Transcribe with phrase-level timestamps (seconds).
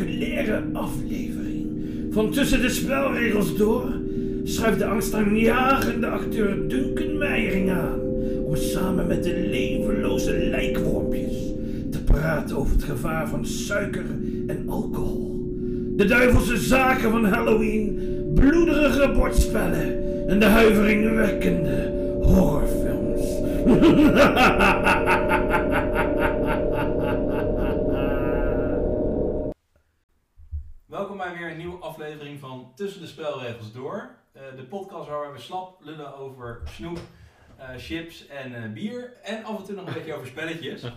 [0.00, 1.66] spectaculaire aflevering
[2.10, 3.92] van Tussen de Spelregels door
[4.44, 8.00] schuift de angstaanjagende acteur Duncan Meijering aan
[8.44, 11.52] om samen met de levenloze lijkwormpjes
[11.90, 14.04] te praten over het gevaar van suiker
[14.46, 15.44] en alcohol.
[15.96, 17.98] De duivelse zaken van Halloween,
[18.34, 19.98] bloederige bordspellen
[20.28, 23.24] en de huiveringwekkende horrorfilms.
[32.80, 34.10] Tussen de Spelregels Door.
[34.32, 36.98] Eh, de podcast waar we slap lullen over snoep,
[37.56, 39.12] eh, chips en eh, bier.
[39.22, 40.82] En af en toe nog een beetje over spelletjes.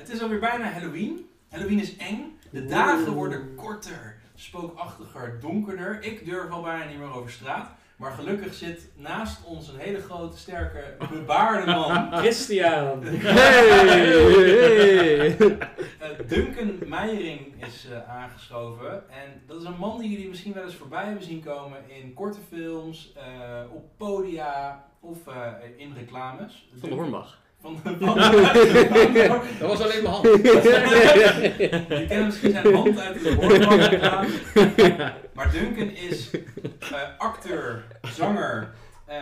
[0.00, 1.28] Het is alweer bijna Halloween.
[1.48, 2.38] Halloween is eng.
[2.50, 6.02] De dagen worden korter, spookachtiger, donkerder.
[6.02, 7.70] Ik durf al bijna niet meer over straat.
[8.00, 12.12] Maar gelukkig zit naast ons een hele grote, sterke, bebaarde man.
[12.22, 13.04] Christian.
[13.10, 15.36] Hey!
[15.36, 19.10] Eh, Duncan Meijering is eh, aangeschoven.
[19.10, 22.14] En dat is een man die jullie misschien wel eens voorbij hebben zien komen in
[22.14, 26.68] korte films, eh, op podia of eh, in reclames.
[26.74, 27.38] Van de Hornbach.
[27.60, 28.16] Van de, van
[29.58, 30.24] Dat was alleen mijn hand.
[30.42, 34.28] Je kent misschien zijn hand uit de Hornbach-reclame.
[35.34, 38.74] Maar Duncan is eh, acteur, zanger,
[39.06, 39.16] eh,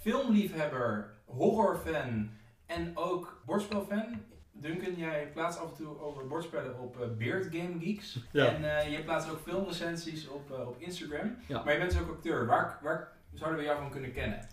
[0.00, 2.30] filmliefhebber, horrorfan
[2.66, 4.22] en ook bordspelfan.
[4.52, 8.18] Duncan, jij plaatst af en toe over bordspellen op eh, Beard Game Geeks.
[8.32, 8.46] Ja.
[8.46, 11.36] En eh, je plaatst ook filmrecensies op, eh, op Instagram.
[11.46, 11.62] Ja.
[11.62, 12.46] Maar je bent dus ook acteur.
[12.46, 14.48] Waar, waar zouden we jou van kunnen kennen?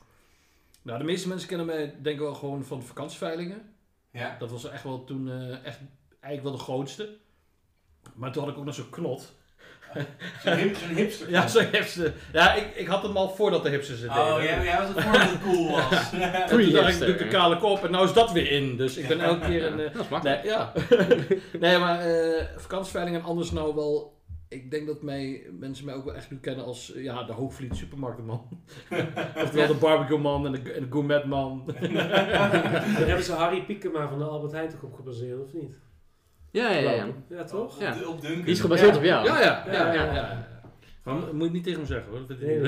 [0.81, 3.61] Nou, de meeste mensen kennen mij denk ik wel gewoon van de vakantieveilingen.
[4.11, 4.35] Ja?
[4.39, 5.79] Dat was echt wel toen eh, echt
[6.19, 7.17] eigenlijk wel de grootste.
[8.13, 9.33] Maar toen had ik ook nog zo'n knot.
[10.43, 11.29] Zo'n hip, hipster.
[11.29, 12.13] Ja, zo'n hipster.
[12.33, 14.35] Ja, ik, ik had hem al voordat de hipsters het deden.
[14.35, 16.11] Oh, jij, jij was het voordat het cool was.
[16.11, 18.77] En toen dacht ik, doe ik de kale kop en nou is dat weer in.
[18.77, 19.79] Dus ik ben elke keer een...
[19.79, 20.44] eh, Dat is makkelijk.
[20.44, 20.73] nee, ja.
[21.59, 24.20] nee, maar eh vakantieveilingen en anders nou wel...
[24.51, 27.75] Ik denk dat mij, mensen mij ook wel echt nu kennen als ja, de Hoogvliet
[27.75, 28.47] supermarktman.
[29.44, 31.63] Oftewel de barbecue man en de, en de gourmet man.
[31.66, 31.79] Daar
[33.07, 35.75] hebben ze Harry Piekema van de Albert Heijn toch op gebaseerd, of niet?
[36.51, 37.07] Ja, ja, ja.
[37.29, 37.79] Ja, toch?
[37.79, 37.95] Ja.
[38.01, 38.41] Op, op Duncan.
[38.41, 38.97] Die is gebaseerd Ja.
[38.97, 39.25] op jou.
[39.25, 39.94] Ja, ja, ja.
[39.94, 40.47] ja, Ja,
[41.03, 42.28] Maar moet je niet tegen hem zeggen hoor.
[42.28, 42.59] Dat nee.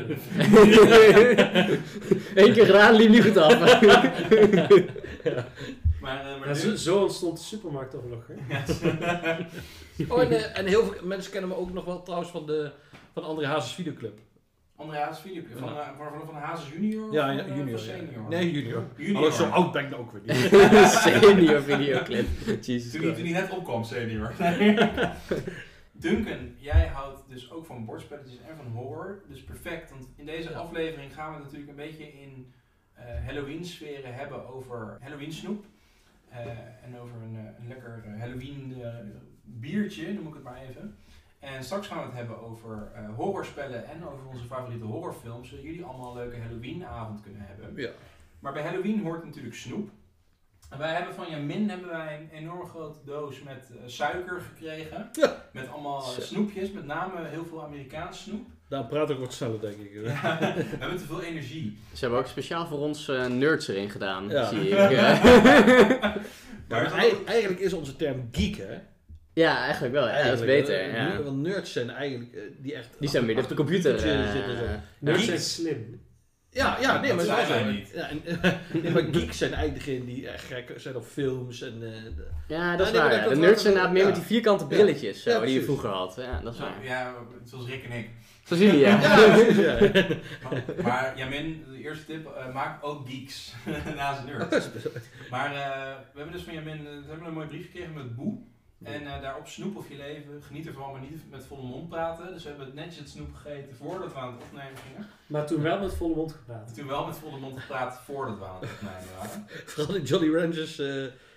[2.47, 3.79] Eén keer gedaan, liep niet goed af.
[6.03, 8.35] Maar, eh, maar Ja, zo, zo ontstond de supermarktoorlog, hè?
[10.09, 12.71] Oh, en, eh, en heel veel mensen kennen me ook nog wel trouwens van de
[13.13, 14.19] van André Hazes videoclub.
[14.75, 15.57] André Hazes videoclip.
[15.57, 17.13] Van, eh, van, van, van Hazes junior?
[17.13, 17.55] Ja, junior.
[17.55, 17.77] van ja.
[17.77, 18.29] senior?
[18.29, 18.83] Nee, junior.
[18.97, 19.15] Junior.
[19.15, 20.35] Hallo, zo oud ben ik ook weer niet.
[21.03, 22.27] Senior videoclip.
[22.61, 24.33] Jesus Toen hij, toen hij net opkwam, senior.
[25.91, 29.23] Duncan, jij houdt dus ook van bordspelletjes en van horror.
[29.27, 30.57] Dus perfect, want in deze Ja.
[30.57, 32.53] aflevering gaan we het natuurlijk een beetje in
[32.93, 35.65] eh, Halloween-sferen hebben over Halloween snoep.
[35.65, 35.71] Eh,
[36.83, 38.94] en over een, eh, een lekker eh, Halloween eh,
[39.44, 40.95] biertje, noem ik het maar even.
[41.44, 45.49] En straks gaan we het hebben over eh, horrorspellen en over onze favoriete horrorfilms.
[45.49, 47.75] Zodat jullie allemaal een leuke Halloween-avond kunnen hebben.
[47.75, 47.89] Ja.
[48.39, 49.89] Maar bij Halloween hoort natuurlijk snoep.
[50.69, 55.09] En wij hebben van Jamin hebben wij een enorm grote doos met eh, suiker gekregen.
[55.11, 55.35] Ja.
[55.51, 58.47] Met allemaal eh, snoepjes, met name heel veel Amerikaans snoep.
[58.73, 59.91] Daar praat ik wat sneller, denk ik.
[60.06, 61.78] Ja, we hebben te veel energie.
[61.94, 64.47] Ze hebben ook speciaal voor ons eh, nerds erin gedaan, Ja.
[64.50, 64.73] zie ik.
[64.91, 65.23] eh.
[66.69, 68.78] Maar Maar ei- eigenlijk is onze term geek, hè?
[69.33, 70.07] ja, eigenlijk wel.
[70.07, 70.79] Ja, dat is Eigenlijk, beter.
[70.79, 71.22] eh, Ja.
[71.22, 72.89] Want nerds zijn eigenlijk die echt...
[73.00, 73.91] Die zijn meer op de computer.
[75.00, 76.01] Nerds zijn slim.
[76.50, 77.91] Ja, ja, nee, maar Dat zijn wij niet.
[77.95, 78.22] Ja, en,
[78.81, 81.73] nee, maar geeks zijn eigenlijk degenen die echt gek zijn op films en...
[81.83, 81.89] eh,
[82.47, 83.22] Ja, dat is nee, waar.
[83.22, 84.07] dat- De nerds zijn inderdaad meer ja.
[84.07, 86.16] met die vierkante brilletjes zo, Ja, die je vroeger had.
[86.17, 86.83] Ja, dat is waar.
[86.83, 87.13] Ja,
[87.44, 88.09] zoals Rick en ik.
[88.43, 89.01] Jullie, ja.
[89.01, 89.79] ja.
[90.43, 93.53] Maar, maar Jamin, de eerste tip, eh, maak ook geeks
[93.95, 94.69] naast een nerd.
[95.29, 98.15] Maar eh, we hebben dus van Jamin eh, we hebben een mooi brief gekregen met
[98.15, 98.37] boe.
[98.83, 102.33] En eh, daarop snoep of je leven, geniet ervan, maar niet met volle mond praten.
[102.33, 105.07] Dus we hebben netjes het snoep gegeten voordat we aan het opnemen gingen.
[105.27, 106.75] Maar toen wel met volle mond gepraat.
[106.75, 109.47] Toen wel met volle mond gepraat voordat we aan het opnemen waren.
[109.65, 110.81] Vooral die Jolly Ranchers...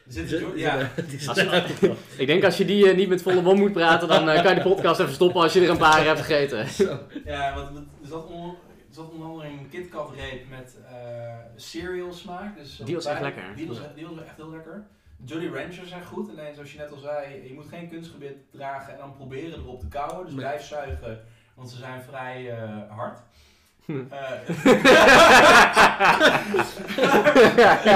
[0.16, 0.90] Er ja,
[1.26, 1.38] Als-
[2.16, 4.54] Ik denk als je die eh, niet met volle mond moet praten, dan eh, kan
[4.54, 6.66] je de podcast even stoppen als je er een paar hebt gegeten.
[7.24, 8.48] ja, want het- er zat, on,
[8.88, 10.94] er zat onder andere een KitKat reep met eh,
[11.56, 12.56] cereal smaak.
[12.56, 13.42] Dus Die was echt lekker.
[13.56, 14.86] Die was, die was echt heel lekker.
[15.24, 18.92] Jolly Ranchers zijn goed, alleen zoals je net al zei, je moet geen kunstgebied dragen
[18.92, 20.24] en dan proberen erop te kauwen.
[20.24, 20.44] Dus Nee.
[20.44, 21.20] blijf zuigen,
[21.54, 23.18] want ze zijn vrij eh, hard.
[23.86, 24.00] Hm.
[24.10, 24.30] Eh,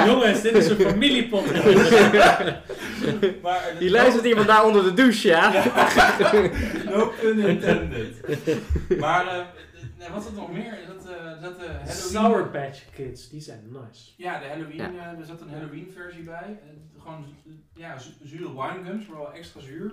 [0.06, 1.64] Jongens, dit is een familiepodcast.
[3.42, 5.52] maar, eh, Die luistert iemand daar onder de douche, ja?
[6.90, 8.16] no pun intended.
[8.98, 9.44] maar eh,
[9.98, 10.78] nee, wat is er nog meer?
[10.80, 12.10] Is dat, eh, is dat de Halloween?
[12.10, 14.10] Sour Patch Kids, die zijn nice.
[14.16, 16.58] Ja, de Halloween, eh, er zat een Halloween versie bij.
[16.62, 17.24] Eh, gewoon
[17.74, 19.92] ja, zu- zure winegums, maar wel extra zuur.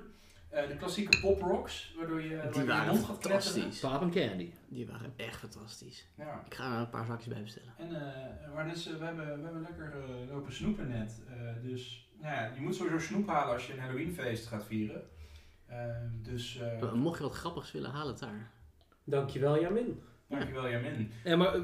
[0.49, 3.53] Eh, de klassieke pop rocks, waardoor je, waardoor je waren mond gaat kletteren.
[3.53, 3.79] fantastisch.
[3.79, 4.51] Pap en candy.
[4.67, 6.07] Die waren echt fantastisch.
[6.17, 6.44] Ja.
[6.45, 7.73] Ik ga er een paar zakjes bij bestellen.
[7.77, 11.21] En, eh, maar dus, eh, we, hebben, we hebben lekker eh, lopen snoepen net.
[11.29, 15.01] Eh, dus nou ja, je moet sowieso snoep halen als je een Halloweenfeest gaat vieren.
[16.21, 18.51] Dus eh, Mocht je wat grappigs willen, haal het daar.
[19.03, 20.01] Dankjewel, Jamin.
[20.27, 21.11] dankjewel Jamin.
[21.23, 21.55] Ja, maar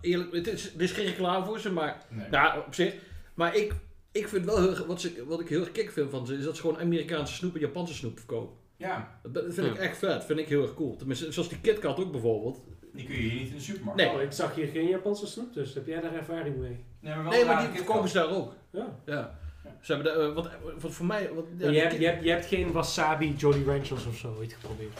[0.00, 2.28] eerlijk, het is, het is geen reclame voor ze, maar Nee.
[2.28, 2.94] nou, op zich.
[3.34, 3.74] Maar ik,
[4.14, 6.36] ik vind wel heel, erg- wat, ze, wat ik heel erg kick vind van ze,
[6.36, 8.56] is dat ze gewoon Amerikaanse snoep en Japanse snoep verkopen.
[8.76, 10.96] Ja, Dat vind ik echt vet, vind ik heel erg cool.
[10.96, 12.60] Tenminste, zoals die KitKat ook bijvoorbeeld.
[12.92, 14.10] die kun je hier niet in de supermarkt Nee.
[14.14, 16.84] Oh, ik zag hier geen Japanse snoep, dus heb jij daar ervaring mee?
[17.00, 18.54] Nee, maar wel Nee, maar die verkopen ze daar ook.
[18.70, 18.98] Ja.
[19.06, 19.38] Ja.
[19.80, 20.50] Ze hebben de, eh, wat,
[20.80, 21.30] wat voor mij...
[21.34, 24.52] Wat, ja, je, hebt, je, hebt, je hebt geen wasabi Jolly Ranchers of zo ooit
[24.52, 24.98] geprobeerd.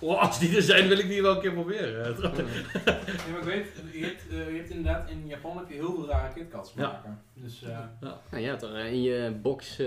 [0.00, 2.16] Oh, als die er zijn, wil ik die wel een keer proberen.
[2.24, 5.94] Nee, maar ik weet, je hebt, eh, je hebt inderdaad in Japan heb je heel
[5.94, 6.82] veel rare KitKats Ja.
[6.82, 7.22] maken.
[7.34, 9.86] Dus eh, Nou, je had er in je box eh,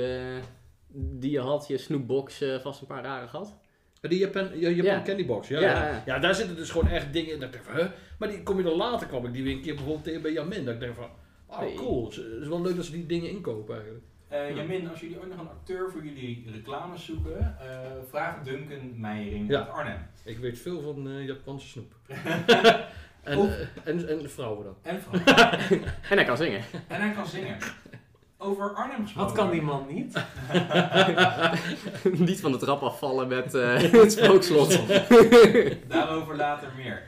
[0.93, 3.57] die je had, je snoepbox, eh, vast een paar rare gehad.
[4.01, 5.01] Die Japan, ja, Japan Ja.
[5.01, 5.87] Candy Box, ja, Ja, ja.
[5.87, 6.03] ja.
[6.05, 7.39] Ja, daar zitten dus gewoon echt dingen in.
[7.39, 7.85] Dat ik denk van, huh?
[8.19, 10.31] Maar die kom je dan later, kwam ik die weer een keer bijvoorbeeld tegen bij
[10.31, 10.65] Jamin.
[10.65, 11.09] Dat ik denk van,
[11.47, 12.05] oh cool.
[12.05, 14.05] Het is wel leuk dat ze die dingen inkopen eigenlijk.
[14.33, 17.67] Eh, Jamin, als jullie ook nog een acteur voor jullie reclames zoeken, eh,
[18.09, 19.59] vraag Duncan Meijering Ja.
[19.59, 20.07] uit Arnhem.
[20.23, 21.93] Ik weet veel van eh, Japanse snoep.
[23.23, 23.53] en, eh,
[23.83, 24.75] en, en vrouwen dan.
[24.81, 25.23] En, Frans.
[26.09, 26.61] En hij kan zingen.
[26.87, 27.57] en hij kan zingen.
[28.37, 29.33] Over Arnhem gesproken.
[29.35, 30.23] Wat kan die man niet?
[32.29, 34.79] Niet van de trap afvallen met eh, het spookslot.
[35.87, 37.01] Daarover later meer.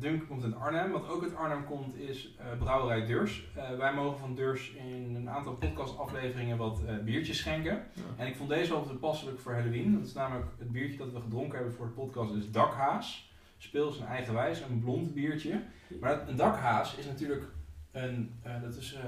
[0.00, 0.90] Dunk komt uit Arnhem.
[0.90, 3.48] Wat ook uit Arnhem komt is eh, Brouwerij Durs.
[3.54, 7.86] Eh, wij mogen van Durs in een aantal podcastafleveringen wat eh, biertjes schenken.
[8.16, 9.92] En ik vond deze wel toepasselijk voor Halloween.
[9.92, 12.34] Dat is namelijk het biertje dat we gedronken hebben voor de podcast.
[12.34, 13.34] is Dakhaas.
[13.58, 15.62] Speels een eigenwijs, een blond biertje.
[16.00, 17.44] Maar een dakhaas is natuurlijk
[17.92, 18.98] een, dat is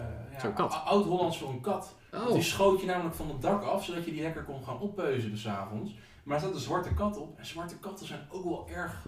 [0.43, 1.97] ja, oud-Hollands voor een kat.
[2.15, 4.81] Oh, Die schoot je namelijk van het dak af, zodat je die lekker kon gaan
[4.81, 5.97] oppeuzen s avonds.
[6.23, 7.39] Maar er staat een zwarte kat op.
[7.39, 9.07] En zwarte katten zijn ook wel erg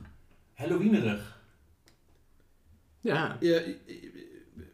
[0.55, 1.40] Halloweenerig.
[3.01, 3.37] Ja.
[3.41, 3.61] ja,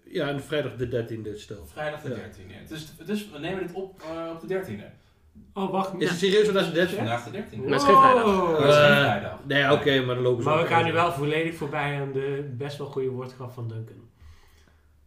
[0.05, 1.67] ja, en vrijdag de 13e stel.
[1.67, 2.17] Vrijdag de Ja.
[2.17, 2.52] 13e.
[2.61, 5.05] Het is, het is, we nemen dit op eh, op de 13e.
[5.52, 6.00] Oh, wacht.
[6.00, 6.99] Is het serieus vandaag de Het is 13e?
[6.99, 7.56] vandaag de 13e.
[7.56, 8.25] Maar het is geen vrijdag.
[8.26, 9.44] Maar het is geen Eh, vrijdag.
[9.44, 12.52] Nee, oké, maar dan lopen ze Maar we gaan nu wel volledig voorbij aan de
[12.56, 14.08] best wel goede woordgrap van Duncan.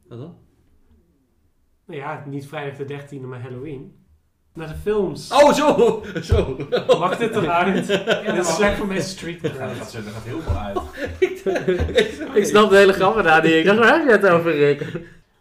[0.07, 0.37] Wat dan?
[1.85, 3.98] Nou ja, niet vrijdag de 13e, maar Halloween.
[4.59, 5.31] Naar de films.
[5.31, 6.03] Oh, zo!
[6.23, 6.57] Zo!
[6.99, 7.87] Mag dit eruit?
[7.87, 9.77] Ja, dit is slecht voor mijn street Ja, dat cred.
[9.77, 10.77] gaat, zo- dat gaat heel veel uit.
[12.39, 14.85] Ik snap de hele grap daar die ik dacht, waar heb je het over, Rick?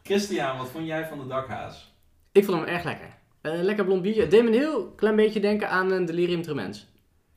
[0.03, 1.95] Christian, wat vond jij van de dakhaas?
[2.33, 3.09] Ik vond hem erg lekker.
[3.41, 4.21] Eh, lekker blond biertje.
[4.21, 6.89] Het deed me een heel klein beetje denken aan een delirium tremens.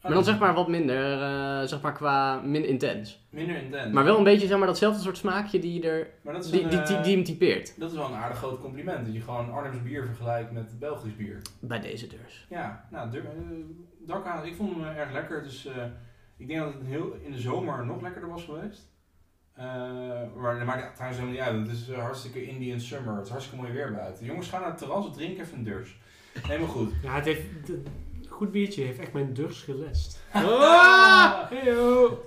[0.02, 3.26] Maar dan zeg maar wat minder, eh, zeg maar qua min intens.
[3.30, 3.94] Minder intens.
[3.94, 6.64] Maar wel een beetje zeg maar datzelfde soort smaakje die, er, Maar dat is, die,
[6.64, 7.80] een, die, eh, die, die hem typeert.
[7.80, 9.06] dat is wel een aardig groot compliment.
[9.06, 11.42] Dat je gewoon Arnhems bier vergelijkt met Belgisch bier.
[11.60, 12.46] Bij deze deurs.
[12.50, 15.44] Ja, nou, eh, ik vond hem erg lekker.
[15.44, 15.84] Dus eh,
[16.38, 18.90] ik denk dat het heel, in de zomer nog lekkerder was geweest.
[19.54, 19.66] Eh,
[20.36, 21.68] maar dat maakt trouwens helemaal niet uit.
[21.68, 23.16] Het is hartstikke Indian summer.
[23.16, 24.26] Het is hartstikke mooi weer buiten.
[24.26, 26.00] Jongens, ga naar het terras, drink even een durs.
[26.42, 26.92] Helemaal goed.
[27.04, 27.44] Ja, het heeft...
[28.42, 30.20] Goed biertje heeft echt mijn durs gelest.
[31.50, 32.26] Heyo!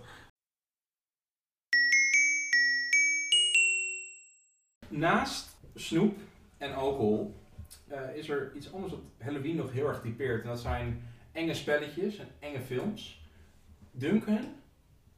[4.88, 6.18] Naast snoep
[6.59, 7.35] en alcohol
[7.88, 10.42] eh, is er iets anders wat Halloween nog heel erg typeert.
[10.42, 11.02] En dat zijn
[11.33, 13.23] enge spelletjes en enge films.
[13.90, 14.54] Duncan,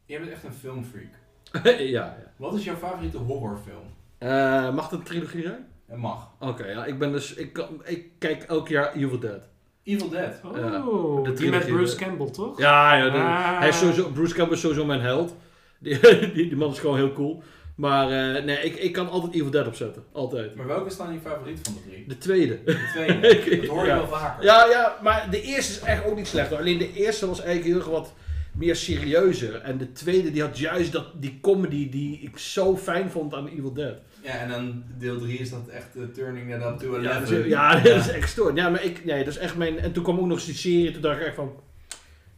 [0.07, 1.13] jij bent echt een filmfreak.
[1.65, 2.33] ja, ja.
[2.37, 3.95] Wat is jouw favoriete horrorfilm?
[4.19, 5.67] Eh, mag het een trilogie zijn?
[5.87, 6.33] Het mag.
[6.41, 7.35] Oké, ja, ik ben dus...
[7.35, 9.55] Ik, ik kijk elk jaar Evil Dead.
[9.87, 10.41] Evil Dead.
[10.45, 12.59] Oh, de die met Bruce de- Campbell, toch?
[12.59, 13.11] Ja, ja.
[13.11, 13.59] de- Ah.
[13.59, 15.35] hij is sowieso, Bruce Campbell is sowieso mijn held.
[15.79, 17.43] Die, die, die man is gewoon heel cool.
[17.77, 20.05] Maar eh, nee, ik, ik kan altijd Evil Dead opzetten.
[20.13, 20.55] Altijd.
[20.55, 22.05] Maar welke is dan je favoriet van de drie?
[22.09, 22.59] De tweede.
[22.65, 23.21] De tweede.
[23.61, 23.97] Dat hoor je Ja.
[23.97, 24.45] wel vaker.
[24.45, 26.51] Ja, ja, maar de eerste is echt ook niet slecht.
[26.51, 26.59] hoor.
[26.59, 28.13] Alleen de eerste was eigenlijk heel erg wat
[28.57, 29.55] meer serieuzer.
[29.55, 33.49] En de tweede die had juist dat, die comedy die ik zo fijn vond aan
[33.49, 33.95] Evil Dead.
[34.23, 37.21] Ja, en dan deel 3 is dat echt de turning that up to Ja, 11.
[37.29, 38.57] dat is, ja, dat is echt stoort.
[38.57, 39.79] Ja, maar ik, nee, dat is echt mijn...
[39.79, 41.53] En toen kwam ook nog eens die serie, toen dacht ik echt van...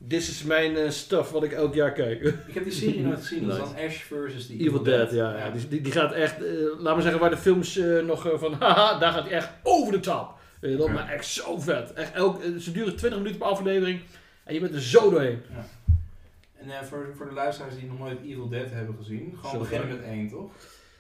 [0.01, 2.23] Dit is mijn eh, stuff wat ik elk jaar kijk.
[2.49, 3.47] Ik heb die serie nooit gezien.
[3.47, 5.37] Dat is dan Ash versus die Evil Dead, ja.
[5.37, 5.51] ja.
[5.51, 8.39] Die, die, die gaat echt, eh, laat maar zeggen, waar de films eh, nog eh,
[8.39, 10.37] van, haha, daar gaat hij echt over de top.
[10.61, 10.89] Ja.
[10.89, 11.93] maar echt zo vet.
[11.93, 14.01] Echt elk, eh, ze duren 20 minuten per aflevering
[14.45, 15.41] en je bent er zo doorheen.
[15.57, 15.65] En
[16.85, 20.03] voor, voor de luisteraars die nog nooit Evil Dead hebben gezien, gewoon Zo beginnen met
[20.03, 20.51] één, toch?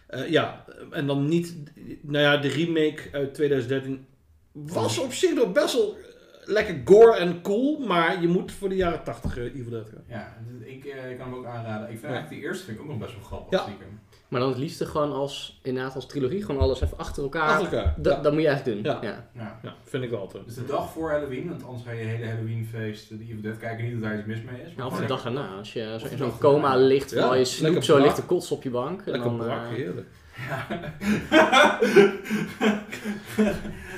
[0.06, 1.54] Eh, ja, en dan niet,
[2.02, 4.06] nou ja, de remake uit 2013
[4.52, 6.02] was op zich nog best wel eh,
[6.44, 10.04] lekker gore en cool, maar je moet voor de jaren 80 eh, Evil Dead gaan.
[10.06, 11.90] Ja, ik, ik kan hem ook aanraden.
[11.90, 13.58] Ik vind eigenlijk de eerste vind ik ook nog best wel grappig.
[13.58, 13.64] Ja.
[13.64, 14.00] stiekem.
[14.28, 17.48] Maar dan het liefste gewoon als, inderdaad als trilogie, gewoon alles even achter elkaar.
[17.48, 17.94] Achter elkaar.
[17.96, 18.22] Dat, ja.
[18.22, 18.92] dat moet je eigenlijk doen.
[18.92, 18.98] Ja.
[19.02, 19.28] Ja.
[19.32, 19.58] Ja.
[19.62, 20.44] ja, vind ik wel altijd.
[20.44, 23.84] Dus de dag voor Halloween, want anders ga je hele Halloweenfeest de Evil Dead kijken.
[23.84, 24.72] Niet dat daar iets mis mee is.
[24.76, 26.84] Ja, of de maar- dag erna, als je zo de in zo'n coma erna.
[26.86, 29.00] ligt, Ja, terwijl je snoep zo ligt te kotsen op je bank.
[29.02, 30.06] en Lekker dan, brak, eh, heerlijk.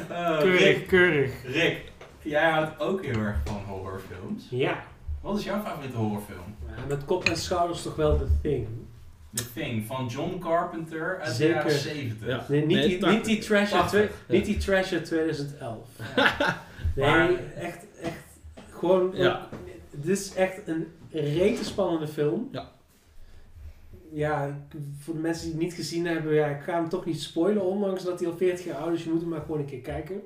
[0.09, 1.33] Eh, Keurig, Rick, keurig.
[1.53, 4.47] Rick, jij houdt ook heel erg van horrorfilms.
[4.51, 4.83] Ja.
[5.21, 6.55] Wat is jouw favoriete horrorfilm?
[6.67, 8.67] Ja, Met kop en schouders toch wel The Thing.
[9.35, 12.27] The Thing van John Carpenter uit de jaren 70.
[12.29, 12.45] Ja.
[12.49, 13.17] Nee, niet, Nee, die, 80.
[13.19, 14.35] niet die Treasure, 80, twee- ja.
[14.35, 15.89] niet die Treasure 2011.
[16.97, 18.17] Nee, Maar- echt, echt,
[18.71, 19.49] gewoon, Ja.
[19.91, 22.49] dit is echt een rete spannende film.
[22.53, 22.71] Ja.
[24.13, 24.59] Ja,
[24.99, 27.65] voor de mensen die het niet gezien hebben, ja, ik ga hem toch niet spoilen,
[27.65, 29.05] ondanks dat hij al 40 jaar oud is.
[29.05, 30.21] Je moet hem maar gewoon een keer kijken.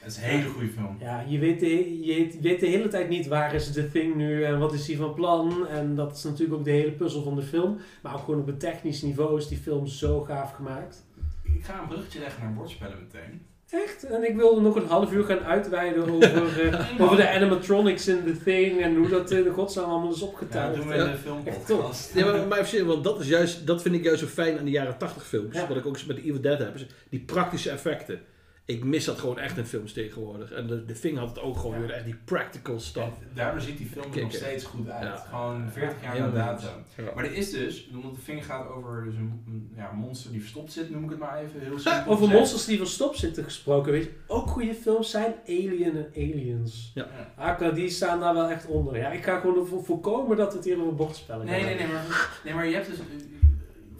[0.00, 0.96] Het is een hele goede film.
[1.00, 4.44] Ja, je weet, de, je weet de hele tijd niet waar is The Thing nu
[4.44, 5.66] en wat is hij van plan.
[5.68, 7.78] En dat is natuurlijk ook de hele puzzel van de film.
[8.02, 11.04] Maar ook gewoon op het technisch niveau is die film zo gaaf gemaakt.
[11.42, 13.42] Ik ga een bruggetje leggen naar bordspellen meteen.
[13.70, 14.04] Echt?
[14.04, 18.18] En ik wilde nog een half uur gaan uitweiden over, eh, over de animatronics in
[18.24, 20.74] The Thing en hoe dat in de godsnaam allemaal is Ja, opgetuigd.
[20.74, 21.04] dat doen we Ja.
[21.04, 21.78] in de film Echt top.
[21.78, 22.14] podcast.
[22.14, 24.70] Ja, maar, maar want dat, is juist, dat vind ik juist zo fijn aan de
[24.70, 25.54] jaren 80 films.
[25.56, 25.66] Ja.
[25.68, 26.74] Wat ik ook met de Evil Dead heb.
[26.74, 28.20] is Die praktische effecten.
[28.70, 30.52] Ik mis dat gewoon echt in films tegenwoordig.
[30.52, 31.80] En de, de Thing had het ook gewoon Ja.
[31.86, 33.06] weer echt die practical stuff.
[33.06, 35.02] En daardoor ziet die film er nog steeds goed uit.
[35.02, 35.16] Ja.
[35.16, 36.44] Gewoon 40 jaar Ja, na ja.
[36.52, 37.14] datum.
[37.14, 40.40] Maar er is dus, omdat de vinger gaat over dus een, een, ja, monster die
[40.40, 42.12] verstopt zit, noem ik het maar even heel simpel.
[42.12, 46.92] Over monsters die verstopt zitten gesproken, weet je, ook goede films zijn Alien en Aliens.
[46.94, 47.70] Ja.
[47.70, 48.96] Die staan daar wel echt onder.
[48.96, 51.86] Ja, ik ga gewoon ervoor voorkomen dat het hier over bordspellen gaan Nee, nee, nee,
[51.86, 52.98] maar, nee, maar je hebt dus.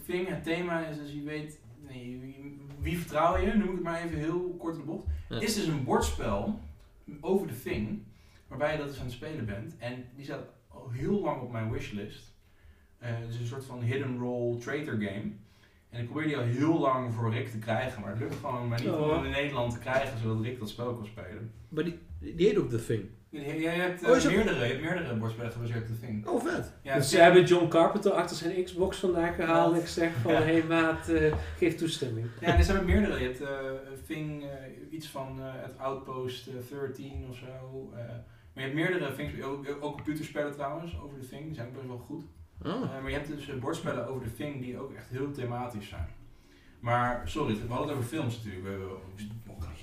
[0.04, 1.58] Ving, het thema is dus je weet.
[1.88, 2.18] Nee,
[2.80, 3.52] wie vertrouw je?
[3.52, 5.06] Noem ik het maar even heel kort op de bocht.
[5.28, 5.40] Ja.
[5.40, 6.60] Is dus een bordspel
[7.20, 8.02] over de Thing.
[8.48, 9.76] Waarbij je dat dus aan het spelen bent.
[9.78, 12.34] En die staat al heel lang op mijn wishlist.
[12.98, 15.30] Eh het is een soort van hidden role traitor game.
[15.90, 18.00] En ik probeer die al heel lang voor Rick te krijgen.
[18.00, 19.24] Maar het lukt gewoon maar niet om Oh.
[19.24, 21.52] in Nederland te krijgen zodat Rick dat spel kan spelen.
[21.68, 23.04] Maar die, die heet ook The Thing.
[23.30, 26.26] Je, je hebt, eh, Oh, dat- meerdere, je hebt meerdere bordspellen gebaseerd op de Thing.
[26.26, 26.72] Oh, vet.
[26.82, 29.74] Ja, dus ze hebben John Carpenter achter zijn Xbox vandaag gehaald.
[29.74, 30.38] En ik zeg van, Ja.
[30.42, 32.26] hé hey, maat, eh, geef toestemming.
[32.40, 33.18] Ja, er zijn er meerdere.
[33.20, 33.48] Je hebt eh
[34.06, 34.48] Thing, eh,
[34.90, 37.90] iets van eh, het Outpost eh, 13 of zo.
[37.94, 37.98] eh.
[37.98, 38.18] maar
[38.54, 41.44] je hebt meerdere Things, ook, ook computerspellen trouwens, over de Thing.
[41.44, 42.22] Die zijn ook best wel goed.
[42.64, 42.72] Oh.
[42.82, 45.88] Eh, maar je hebt dus eh, bordspellen over de Thing die ook echt heel thematisch
[45.88, 46.08] zijn.
[46.80, 48.64] Maar, sorry, we hadden het over films natuurlijk.
[48.64, 48.98] We, we-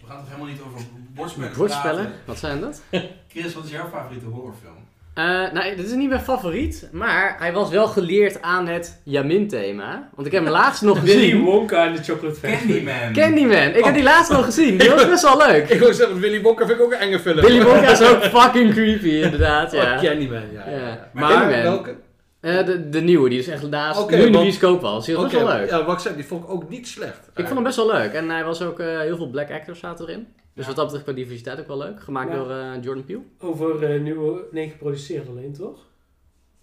[0.02, 0.80] we gaan toch helemaal niet over
[1.16, 2.22] bordspellen Bordspellen, praten?
[2.26, 2.82] wat zijn dat?
[3.32, 4.76] Chris, wat is jouw favoriete horrorfilm?
[5.14, 10.10] Eh, nou, dit is niet mijn favoriet, maar hij was wel geleerd aan het Jamin-thema.
[10.16, 11.44] Want ik heb hem laatst nog Willy gezien.
[11.44, 12.58] Wonka en de Chocolate Factory.
[12.84, 13.14] Candyman.
[13.14, 13.76] Candyman.
[13.76, 14.78] Ik heb die laatst nog gezien.
[14.78, 15.70] Die was best wel leuk.
[15.70, 17.40] Ik wil zeggen, Willy Wonka vind ik ook een enge film.
[17.42, 19.74] Willy Wonka is ook fucking creepy, inderdaad.
[19.74, 20.00] Oh, Ja.
[20.02, 20.64] Candyman, ja.
[20.70, 20.78] ja, Ja.
[20.88, 20.88] ja.
[20.88, 21.62] Maar- Maar Candyman.
[21.64, 21.96] welke?
[22.48, 24.02] Eh, de, de nieuwe, die is echt laatst.
[24.02, 25.06] Oké, nu in de bioscoop was.
[25.06, 25.70] Die was Oké, best wel leuk.
[25.70, 27.28] Ja, wat ik zei, die vond ik ook niet slecht.
[27.36, 28.14] Ik vond hem best wel leuk.
[28.14, 30.28] En hij was ook, eh, heel veel black actors zaten erin.
[30.54, 30.66] Dus Ja.
[30.68, 32.00] wat dat betreft qua diversiteit ook wel leuk.
[32.04, 32.36] Gemaakt Ja.
[32.36, 33.22] door eh, Jordan Peele.
[33.40, 35.86] Over eh, nieuwe, nee, geproduceerd alleen, toch?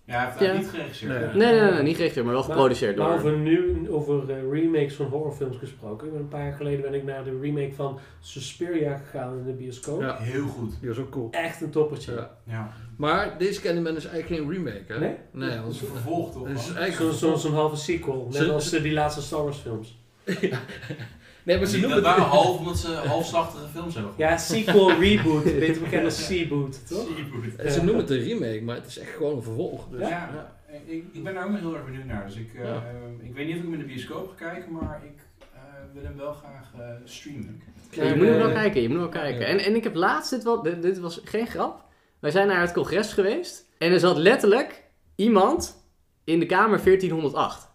[0.07, 0.53] Ja, hij heeft Ja.
[0.53, 1.35] niet geregisseerd.
[1.35, 1.47] Nee.
[1.53, 3.17] Nee, nee, nee, niet geregisseerd, maar wel Maar- geproduceerd Maar door.
[3.17, 6.15] over, nu, over eh, remakes van horrorfilms gesproken.
[6.17, 10.01] Een paar jaar geleden ben ik naar de remake van Suspiria gegaan in de bioscoop.
[10.01, 10.17] Ja.
[10.17, 10.73] Heel goed.
[10.81, 11.29] Die was ook cool.
[11.31, 12.13] Echt een toppertje.
[12.13, 12.31] Ja.
[12.45, 12.73] Ja.
[12.97, 14.99] Maar deze Candyman is eigenlijk geen remake, hè?
[14.99, 15.15] Nee?
[15.31, 16.49] Nee, want is een vervolg toch?
[16.49, 18.29] het is eigenlijk Zo'n zo, zo'n halve sequel.
[18.33, 19.99] Net als eh, die laatste Star Wars films.
[21.45, 22.17] Nee, maar ze noemen dat het...
[22.17, 25.45] waren half omdat ze halfslachtige films hebben Ja, sequel, reboot.
[25.45, 27.07] Beter bekend als Seaboot, toch?
[27.17, 27.73] Seafood.
[27.73, 29.89] Ze noemen het een remake, maar het is echt gewoon een vervolg.
[29.89, 30.53] Dus, Ja,
[30.87, 32.27] Ik, ik ben daar ook nog heel erg benieuwd naar.
[32.27, 32.83] Dus ik, eh, Ja.
[33.23, 35.19] ik weet niet of ik hem in de bioscoop ga kijken, maar ik
[35.55, 35.59] eh,
[35.93, 37.63] wil hem wel graag eh, streamen.
[37.91, 39.41] Ja, je moet hem wel kijken, je moet hem wel kijken.
[39.41, 39.47] ja.
[39.47, 41.85] En, en ik heb laatst, dit, wel, dit, dit was geen grap.
[42.21, 43.65] Wij zijn naar het congres geweest.
[43.79, 44.83] En er zat letterlijk
[45.17, 45.87] iemand
[46.25, 47.69] in de kamer 1408.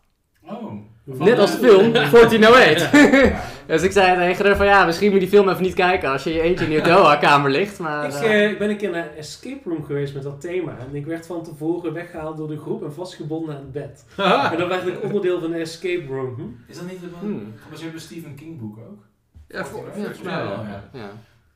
[0.45, 0.71] Oh.
[1.03, 2.89] Net als de film 1408.
[3.73, 6.09] dus ik zei tegen haar van ja, misschien moet je die film even niet kijken
[6.09, 7.79] als je je eentje in je hotelkamer ligt.
[7.79, 10.41] Maar, Ik, eh, eh, ik ben een keer naar een escape room geweest met dat
[10.41, 10.77] thema.
[10.77, 14.05] En ik werd van tevoren weggehaald door de groep en vastgebonden aan het bed.
[14.51, 16.35] En dan werd ik onderdeel van een escape room.
[16.35, 16.71] Hm?
[16.71, 17.53] Is dat niet een Hmm.
[17.63, 19.03] gebaseerd op een Stephen King boek ook?
[19.47, 20.51] Ja, volgens mij wel.
[20.51, 20.89] ja.
[20.93, 21.09] ja.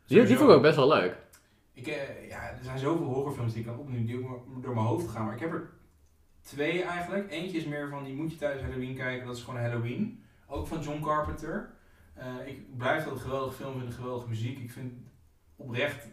[0.07, 1.15] Die, die vond ik ook best wel leuk.
[1.73, 4.85] Ik, eh, ja, er zijn zoveel horrorfilms die ik kan opnemen die ook door mijn
[4.85, 5.25] hoofd gaan.
[5.25, 5.69] Maar ik heb er
[6.41, 7.31] twee eigenlijk.
[7.31, 9.27] Eentje is meer van die moet je tijdens Halloween kijken.
[9.27, 10.23] Dat is gewoon Halloween.
[10.47, 11.72] Ook van John Carpenter.
[12.13, 14.59] Eh, ik blijf dat een geweldige film vinden, geweldige muziek.
[14.59, 14.93] Ik vind
[15.55, 16.07] oprecht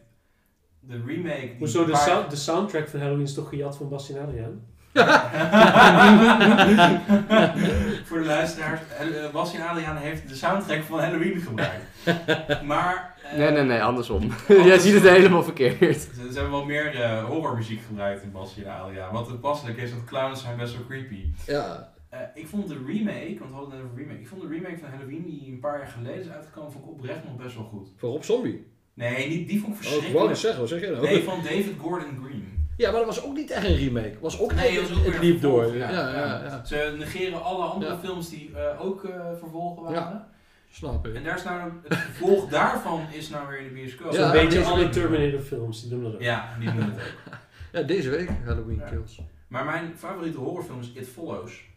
[0.80, 1.40] de remake...
[1.40, 4.19] die Hoezo, de, een paar- sou- de soundtrack van Halloween is toch gejat van Bastien
[4.19, 4.62] Adriaan?
[8.04, 11.85] Voor de luisteraars, uh, Bas en Adriaan heeft de soundtrack van Halloween gebruikt.
[12.64, 13.14] maar...
[13.23, 14.30] eh, Nee, nee, nee, andersom.
[14.49, 16.00] Jij ziet het helemaal verkeerd.
[16.00, 19.12] Ze, ze hebben wel meer eh, horrormuziek gebruikt in Bas en Adriaan.
[19.12, 21.33] Wat toepasselijk is, want clowns zijn best wel creepy.
[21.47, 21.92] Ja.
[22.11, 24.21] Eh, ik vond de remake, want we hadden het over remake.
[24.21, 26.90] Ik vond de remake van Halloween die een paar jaar geleden is uitgekomen, vond ik
[26.90, 27.88] oprecht nog best wel goed.
[27.97, 28.67] Voor Rob Zombie.
[28.95, 30.29] Nee, die, die vond ik Oh, ik wou verschrikkelijk.
[30.29, 31.02] het zeggen, wat zeg jij nou?
[31.05, 32.69] nee, van David Gordon Green.
[32.76, 34.14] Ja, maar dat was ook niet echt een remake.
[34.21, 35.76] Was ook Nee, dat was ook het weer liep een door.
[35.76, 36.64] Ja, ja, ja.
[36.64, 37.99] Ze negeren alle andere Ja.
[37.99, 39.99] films die eh, ook eh, vervolgen waren.
[40.00, 40.29] Ja.
[40.73, 41.25] Snap En ik.
[41.25, 44.12] daar is nou, het vervolg daarvan is nou weer in de bioscoop.
[44.12, 44.93] Ja, Zo'n beetje deze alle week.
[44.93, 46.21] Terminator films, die doen dat ook.
[46.23, 47.38] Ja, die doen het ook.
[47.73, 48.88] Ja, deze week Halloween Ja.
[48.88, 49.21] Kills.
[49.49, 51.69] Maar mijn favoriete horrorfilm is It Follows.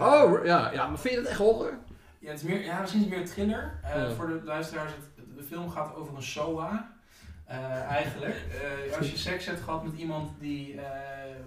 [0.00, 1.78] Oh, ja, ja, maar vind je dat echt horror?
[2.18, 3.80] Ja, het is meer, ja misschien is het meer thriller.
[3.82, 4.10] Ja.
[4.10, 6.92] Voor de luisteraars, het, de film gaat over een SOA.
[7.44, 8.34] eh, eigenlijk.
[8.90, 10.80] Eh, als je seks hebt gehad met iemand die,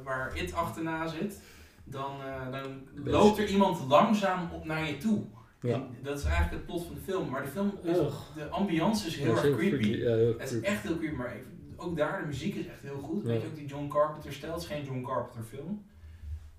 [0.03, 1.39] waar it achterna zit,
[1.83, 2.11] dan,
[2.51, 5.23] dan loopt er iemand langzaam op naar je toe.
[5.61, 5.73] Ja.
[5.73, 7.29] En dat is eigenlijk het plot van de film.
[7.29, 7.97] Maar de film, is,
[8.35, 9.67] de ambiance is heel erg creepy.
[9.69, 9.87] freaky.
[9.89, 11.45] Ja, heel Het is echt heel creepy, maar ik-
[11.75, 13.23] ook daar, de muziek is echt heel goed.
[13.23, 14.53] Weet je ook die John Carpenter stijl?
[14.53, 15.85] Het is geen John Carpenter film.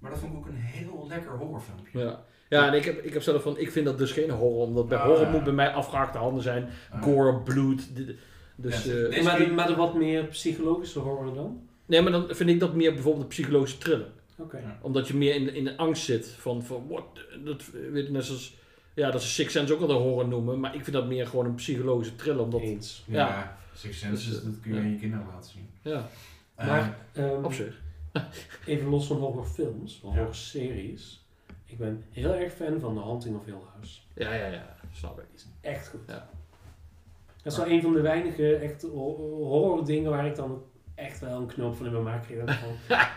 [0.05, 1.99] Maar dat vond ik ook een heel lekker horrorfilmpje.
[1.99, 2.25] Ja.
[2.49, 4.89] Ja, en ik heb, ik heb zelf van, ik vind dat dus geen horror, omdat
[4.89, 5.31] bij Ah, horror ja.
[5.31, 7.03] moet bij mij afgehaakte handen zijn, Ah.
[7.03, 7.97] gore, bloed.
[7.97, 8.17] dit-
[8.57, 11.61] Dus, Ja, eh, deze- Maar, de, maar de wat meer psychologische horror dan?
[11.87, 14.07] nee, maar dan vind ik dat meer bijvoorbeeld een psychologische thriller.
[14.39, 14.57] Oké.
[14.59, 14.79] Ja.
[14.83, 17.05] Omdat je meer in, in de angst zit van, van what,
[17.45, 18.57] dat weet je, net zoals,
[18.95, 21.27] ja, dat ze Six Sense ook wel de horror noemen, maar ik vind dat meer
[21.27, 23.05] gewoon een psychologische thriller, omdat, Eens.
[23.07, 23.57] Ja, Ja.
[23.75, 24.85] Six Senses, Dus, dat kun je ja.
[24.85, 25.69] aan je kinderen laten zien.
[25.83, 26.09] ja,
[26.55, 27.81] Eh, Maar ehm, op zich.
[28.67, 30.17] even los van horrorfilms, van Ja.
[30.17, 31.27] horrorseries.
[31.67, 34.01] Ik ben heel erg fan van The Haunting of Hill House.
[34.15, 35.25] Ja, ja, ja, snap ik.
[35.29, 36.01] Die is echt goed.
[36.07, 36.29] Ja.
[37.43, 40.63] Dat is wel een van de weinige echt ho- horror dingen waar ik dan
[40.95, 42.65] echt wel een knoop van in mijn maag kreeg.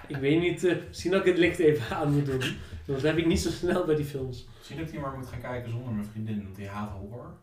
[0.08, 2.40] Ik weet niet, eh, misschien dat ik het licht even aan moet doen.
[2.40, 4.48] Want dat heb ik niet zo snel bij die films.
[4.58, 7.34] Misschien dat ik die maar moet gaan kijken zonder mijn vriendin, want die haat horror.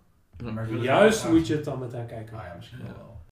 [0.53, 2.39] Maar Juist moet je het dan met haar kijken.
[2.39, 2.85] Ah ja, misschien Ja.
[2.85, 3.23] wel.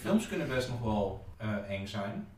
[0.00, 2.28] Films kunnen best nog wel eh, eng zijn.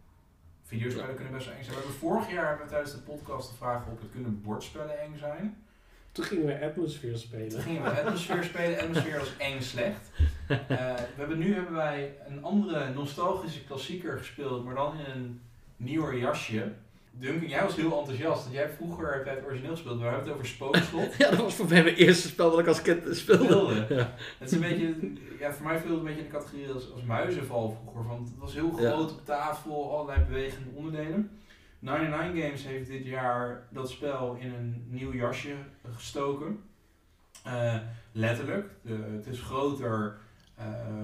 [0.62, 1.74] Videospellen kunnen best wel eng zijn.
[1.76, 5.00] We hebben vorig jaar hebben we tijdens de podcast de vraag op, het kunnen bordspellen
[5.00, 5.64] eng zijn.
[6.12, 7.62] Toen gingen we Atmosphere Toen spelen.
[7.62, 8.80] gingen we Atmosphere spelen.
[8.80, 10.10] Atmosphere was eng slecht.
[10.52, 10.58] Eh,
[10.94, 15.40] we hebben, nu hebben wij een andere nostalgische klassieker gespeeld, maar dan in een
[15.76, 16.72] nieuwer jasje.
[17.14, 18.42] Duncan, jij was heel enthousiast.
[18.42, 21.14] want Jij hebt vroeger het origineel gespeeld, maar we hebben het over Spookslot.
[21.18, 23.44] Ja, dat was voor mij mijn eerste spel dat ik als kind speelde.
[23.44, 23.86] Speelde.
[23.94, 24.14] Ja.
[24.38, 24.94] Het is een beetje,
[25.38, 28.06] ja, voor mij viel het een beetje in de categorie als, als muizenval vroeger.
[28.08, 28.90] Want het was heel Ja.
[28.90, 31.30] groot op tafel, allerlei bewegende onderdelen.
[31.78, 35.54] 99 Games heeft dit jaar dat spel in een nieuw jasje
[35.94, 36.60] gestoken.
[37.44, 37.76] Eh,
[38.12, 38.70] letterlijk.
[38.82, 40.18] De, het is groter,
[40.62, 40.94] eh,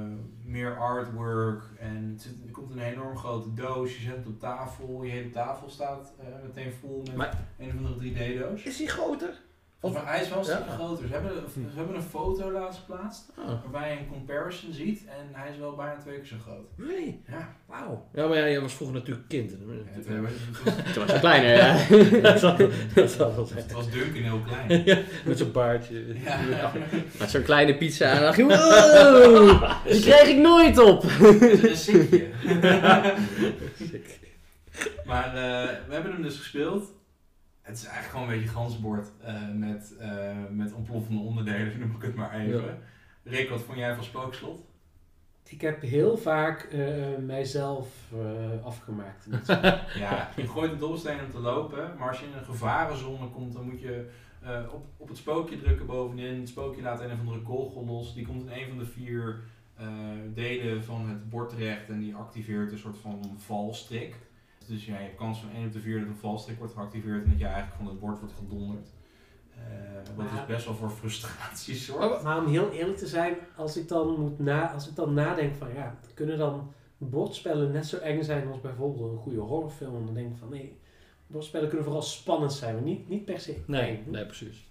[0.45, 3.97] meer artwork en het zit, er komt een enorm grote doos.
[3.97, 7.69] Je zet het op tafel, je hele tafel staat eh, meteen vol met Maar- een
[7.69, 8.63] of andere 3D-doos.
[8.63, 9.41] Is die groter?
[9.81, 10.55] Volgens mij hij is wel een Ja.
[10.55, 11.07] stukje groter.
[11.07, 11.33] Ze hebben,
[11.73, 13.29] ze hebben een foto laatst geplaatst.
[13.39, 16.67] Ah, Waarbij je een comparison ziet en hij is wel bijna twee keer zo groot.
[16.77, 17.21] really?
[17.29, 18.07] Ja, Wauw.
[18.15, 19.51] Ja, maar ja, jij was vroeger natuurlijk kind.
[19.95, 20.07] het, het
[20.65, 21.73] was- Toen was je kleiner, ja.
[22.31, 22.57] dat zal
[22.95, 23.59] dat zal wel zijn.
[23.63, 24.85] het was Duncan heel klein.
[25.27, 26.05] Met zo'n baardje.
[27.19, 31.03] Met zo'n kleine pizza en dacht je, wow, die kreeg ik nooit op.
[31.05, 31.77] een
[35.07, 36.97] maar eh, we hebben hem dus gespeeld.
[37.69, 42.03] Het is eigenlijk gewoon een beetje gansbord eh, met, eh, met ontploffende onderdelen, noem ik
[42.03, 42.79] het maar even.
[43.25, 44.61] Rick, wat vond jij van Spookslot?
[45.49, 47.89] Ik heb heel vaak eh, mijzelf
[48.63, 49.27] afgemaakt.
[50.05, 53.53] Ja, je gooit een dobbelsteen om te lopen, maar als je in een gevarenzone komt,
[53.53, 54.11] dan moet je
[54.73, 56.41] op, op het spookje drukken bovenin.
[56.41, 58.15] Het spookje laat een of andere kogel los.
[58.15, 59.41] Die komt in een van de vier
[60.35, 64.17] delen van het bord terecht en die activeert een soort van valstrik.
[64.69, 67.25] Dus ja, je hebt kans van 1 op de 4 dat een valstrik wordt geactiveerd
[67.25, 68.89] en dat je eigenlijk van het bord wordt gedonderd.
[69.55, 69.63] Eh,
[70.17, 72.23] wat Maar- dus best wel voor frustratie zorgt.
[72.23, 75.55] Maar om heel eerlijk te zijn, als ik dan, moet na, als ik dan nadenk
[75.57, 80.05] van ja, kunnen dan bordspellen net zo eng zijn als bijvoorbeeld een goede horrorfilm?
[80.07, 80.79] Dan denk ik van nee,
[81.27, 83.57] bordspellen kunnen vooral spannend zijn, maar niet, niet per se.
[83.67, 84.11] Nee, eng.
[84.11, 84.67] nee, precies.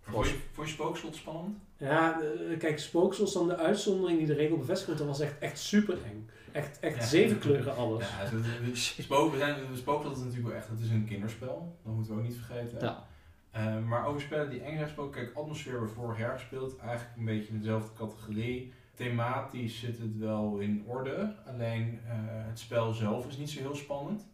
[0.00, 1.56] Vond je, vond je Spookslot spannend?
[1.76, 5.38] Ja, eh, kijk, Spooksels dan de uitzondering die de regel bevestigt, want dat was echt,
[5.38, 6.28] echt super eng.
[6.58, 7.04] Echt, echt Ja.
[7.04, 8.08] zeven kleuren alles.
[8.08, 11.78] Ja, spook, we zijn, de Spookslot is natuurlijk wel echt, het is een kinderspel.
[11.84, 12.78] Dat moeten we ook niet vergeten.
[12.80, 13.06] Ja.
[13.50, 16.78] Eh, maar over spellen die eng zijn gesproken, kijk, Atmosfeer hebben we vorig jaar gespeeld.
[16.78, 18.72] Eigenlijk een beetje in dezelfde categorie.
[18.94, 23.74] Thematisch zit het wel in orde, alleen eh, het spel zelf is niet zo heel
[23.74, 24.26] spannend.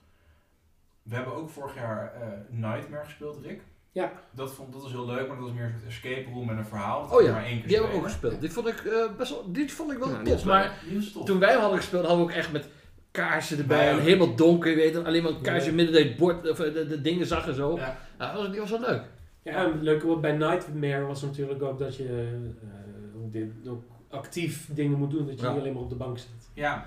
[1.03, 3.63] We hebben ook vorig jaar eh, Nightmare gespeeld, Rick.
[3.95, 4.13] Ja.
[4.31, 6.57] Dat, vond, dat was heel leuk, maar dat was meer een soort escape room met
[6.57, 7.03] een verhaal.
[7.03, 8.41] Dat Oh je ja, maar één keer die hebben we ook gespeeld.
[8.41, 10.45] Die vond ik eh, best wel, die vond ik wel Ja, tof.
[10.45, 10.79] Maar
[11.13, 11.25] tof.
[11.25, 12.69] toen wij hem hadden gespeeld, hadden we ook echt met
[13.11, 13.91] kaarsen erbij.
[13.91, 15.05] En helemaal donker, je weet het.
[15.07, 17.55] Alleen maar een kaarsje midden je het bord, of eh, de, de dingen zag en
[17.55, 17.77] zo.
[17.77, 17.97] Ja.
[18.19, 19.03] Dat was, die was wel leuk.
[19.43, 23.69] Ja, en het leuke wat bij Nightmare was natuurlijk ook dat je eh, ook dit-
[23.69, 25.51] ook actief dingen moet doen, dat je Ja.
[25.53, 26.51] niet alleen maar op de bank zit.
[26.55, 26.85] Ja.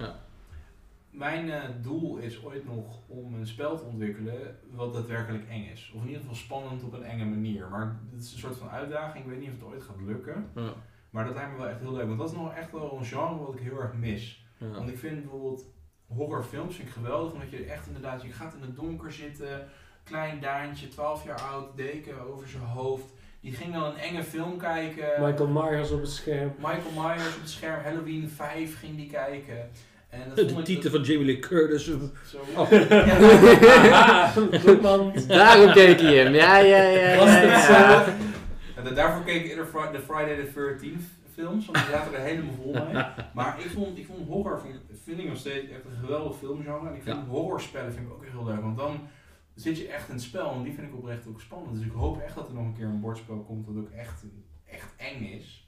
[1.18, 5.92] Mijn eh, doel is ooit nog om een spel te ontwikkelen wat daadwerkelijk eng is.
[5.96, 7.68] Of in ieder geval spannend op een enge manier.
[7.70, 9.24] Maar het is een soort van uitdaging.
[9.24, 10.50] Ik weet niet of het ooit gaat lukken.
[10.56, 10.74] Ja.
[11.10, 12.08] Maar dat lijkt me wel echt heel leuk.
[12.08, 14.46] Want dat is nog echt wel een genre wat ik heel erg mis.
[14.58, 14.70] Ja.
[14.70, 15.66] Want ik vind bijvoorbeeld
[16.08, 17.34] horrorfilms vind ik geweldig.
[17.34, 19.68] Omdat je echt inderdaad, je gaat in het donker zitten.
[20.04, 23.14] Klein Daantje, 12 jaar oud, deken over zijn hoofd.
[23.40, 25.22] Die ging dan een enge film kijken.
[25.22, 26.54] Michael Myers op het scherm.
[26.58, 27.84] Michael Myers op het scherm.
[27.84, 29.70] Halloween 5 ging die kijken.
[30.10, 31.86] En dat De vond ik- titel van Jamie Lee Curtis.
[31.86, 32.00] Zo.
[32.56, 32.72] Oh.
[32.72, 34.30] Ja.
[34.66, 35.14] Goed man.
[35.28, 36.34] Daarom keek je hem.
[36.34, 37.18] Ja, ja, ja.
[37.18, 38.04] Was ja, het ja.
[38.06, 38.12] zo?
[38.76, 42.20] En da- daarvoor keek ik eerder de Friday the 13th films, want die zaten er
[42.20, 43.04] helemaal vol mee.
[43.34, 44.62] Maar ik vond, ik vond horror,
[45.04, 46.88] vind ik nog steeds echt een geweldig filmgenre.
[46.88, 47.26] En ik vind Ja.
[47.26, 49.00] horrorspellen vind ik ook echt heel leuk, want dan
[49.56, 51.76] zit je echt in het spel en die vind ik oprecht ook spannend.
[51.78, 54.24] Dus ik hoop echt dat er nog een keer een bordspel komt dat ook echt,
[54.66, 55.68] echt eng is.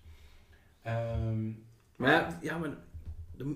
[0.84, 1.48] Ehm,
[1.96, 2.70] Maar ja, ja, maar
[3.38, 3.56] de-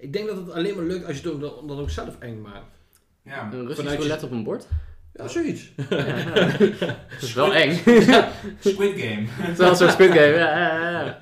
[0.00, 2.40] ik denk dat het alleen maar lukt als je het dan, dan ook zelf eng
[2.40, 2.76] maakt.
[3.22, 4.66] ja, Een Russisch Vanuit je- roulette op een bord?
[5.12, 5.72] Ja, zoiets.
[5.88, 7.70] Dat is wel eng.
[8.60, 9.24] Squid Game.
[9.28, 10.26] Het is wel zo'n Squid Game.
[10.26, 11.16] Ja, ja, ja.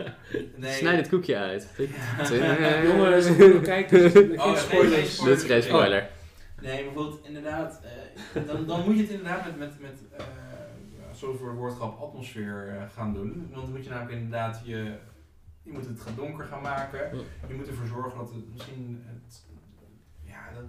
[0.57, 0.73] Nee.
[0.73, 1.69] Snijd het koekje uit.
[2.87, 3.27] Jongens,
[3.69, 5.25] Geen Oh.
[5.25, 6.09] Dit is geen spoiler.
[6.63, 7.81] Nee, maar bijvoorbeeld inderdaad,
[8.35, 10.25] eh, dan, dan moet je het inderdaad met, met, met eh,
[10.99, 13.49] ja, voor het woordgrap atmosfeer eh, gaan doen.
[13.53, 14.93] Want dan moet je namelijk inderdaad je,
[15.69, 17.19] je moet het gaan donker gaan maken.
[17.49, 19.45] Je moet ervoor zorgen dat het misschien het,
[20.25, 20.65] ja, dat,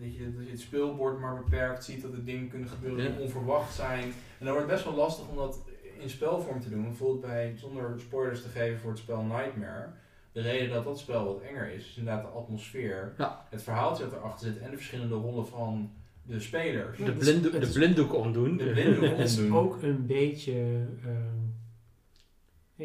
[0.00, 3.20] dat, je, dat je het speelbord maar beperkt ziet, dat er dingen kunnen gebeuren die
[3.24, 4.02] onverwacht zijn.
[4.38, 5.58] En dan wordt het best wel lastig om dat
[5.98, 6.82] in spelvorm te doen.
[6.82, 9.86] Bijvoorbeeld bij, zonder spoilers te geven voor het spel Nightmare.
[10.32, 13.14] De reden dat dat spel wat enger is, is inderdaad de atmosfeer.
[13.18, 13.46] Ja.
[13.50, 15.90] Het verhaaltje dat erachter zit en de verschillende rollen van
[16.22, 16.98] de spelers.
[16.98, 18.56] De, het is- blinddoek, het de blinddoek omdoen.
[18.56, 19.56] De blinddoek Het is omdoen.
[19.58, 20.52] ook een beetje.
[21.04, 21.46] ehm,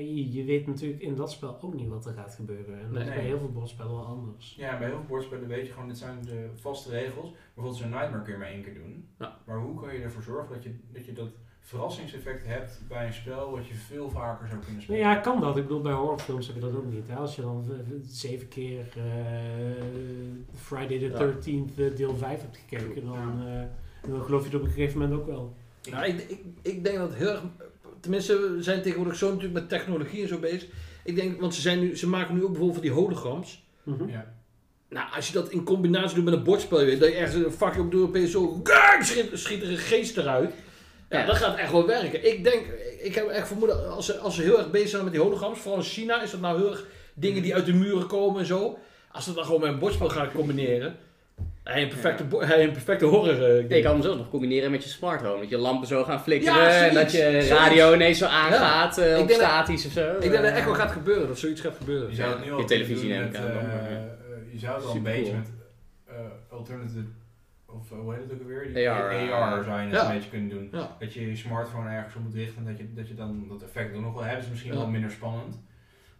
[0.02, 2.80] je, je weet natuurlijk in dat spel ook niet wat er gaat gebeuren.
[2.80, 3.16] En dat is Nee.
[3.18, 4.56] bij heel veel bordspellen wel anders.
[4.58, 7.32] Ja, bij heel veel bordspellen weet je gewoon, dit zijn de vaste regels.
[7.54, 9.08] Bijvoorbeeld zo'n Nightmare kun je maar één keer doen.
[9.20, 9.38] Ja.
[9.46, 11.30] Maar hoe kan je ervoor zorgen dat je dat, je dat
[11.60, 15.02] verrassingseffect hebt bij een spel wat je veel vaker zou kunnen Nou spelen?
[15.02, 15.58] ja, kan dat.
[15.58, 17.08] Ik bedoel, bij horrorfilms heb je dat ook niet.
[17.08, 17.16] Hè?
[17.16, 19.84] Als je dan eh, zeven keer eh,
[20.54, 21.32] Friday the Ja.
[21.34, 25.00] 13th eh, deel 5 hebt gekeken, dan, eh, dan geloof je het op een gegeven
[25.00, 25.54] moment ook wel.
[25.92, 27.44] Nou, ik, ik, ik denk dat het heel erg...
[28.04, 30.66] Tenminste, we zijn tegenwoordig zo natuurlijk met technologie en zo bezig.
[31.04, 33.64] Ik denk, want ze, zijn nu, ze maken nu ook bijvoorbeeld van die holograms.
[33.84, 34.10] Mhm.
[34.10, 34.34] Ja.
[34.90, 37.52] Nou, als je dat in combinatie doet met een bordspel, weet, dat je ergens een
[37.52, 38.62] vakje op doet, opeens zo...
[39.02, 40.54] Schiet, schiet er een geest eruit.
[41.10, 41.26] Ja, Ja.
[41.26, 42.28] dat gaat echt wel werken.
[42.32, 42.66] Ik denk,
[43.02, 45.60] ik heb echt vermoeden, als ze, als ze heel erg bezig zijn met die holograms,
[45.60, 48.46] vooral in China, is dat nou heel erg dingen die uit de muren komen en
[48.46, 48.78] zo.
[49.12, 50.96] Als ze dat dan gewoon met een bordspel gaan combineren,
[51.64, 53.76] hij een perfecte, hij een perfecte horror eh, game.
[53.76, 55.40] Je kan hem zelfs nog combineren met je smart home.
[55.40, 59.14] Dat je lampen zo gaan flikkeren Ja, en dat je radio ineens zo aangaat eh,
[59.16, 60.14] Ik op denk dat- statisch of zo.
[60.16, 62.10] Ik denk dat Eh, echt wel gaat gebeuren, dat zoiets gaat gebeuren.
[62.10, 64.02] Je zou het nu al Je televisie ik dan, eh, eh,
[64.52, 65.48] je zou het al een beetje met
[66.08, 66.16] eh,
[66.50, 67.06] alternative,
[67.66, 68.74] of eh, hoe heet het ook alweer?
[68.74, 70.06] Die AR, AR zou je het Ja.
[70.10, 70.70] een beetje kunnen doen.
[70.72, 70.96] Ja.
[71.00, 73.64] Dat je je smartphone ergens op moet richten en dat je, dat je dan dat
[73.64, 74.44] effect nog wel hebt.
[74.44, 74.78] is misschien Ja.
[74.78, 75.60] wel minder spannend.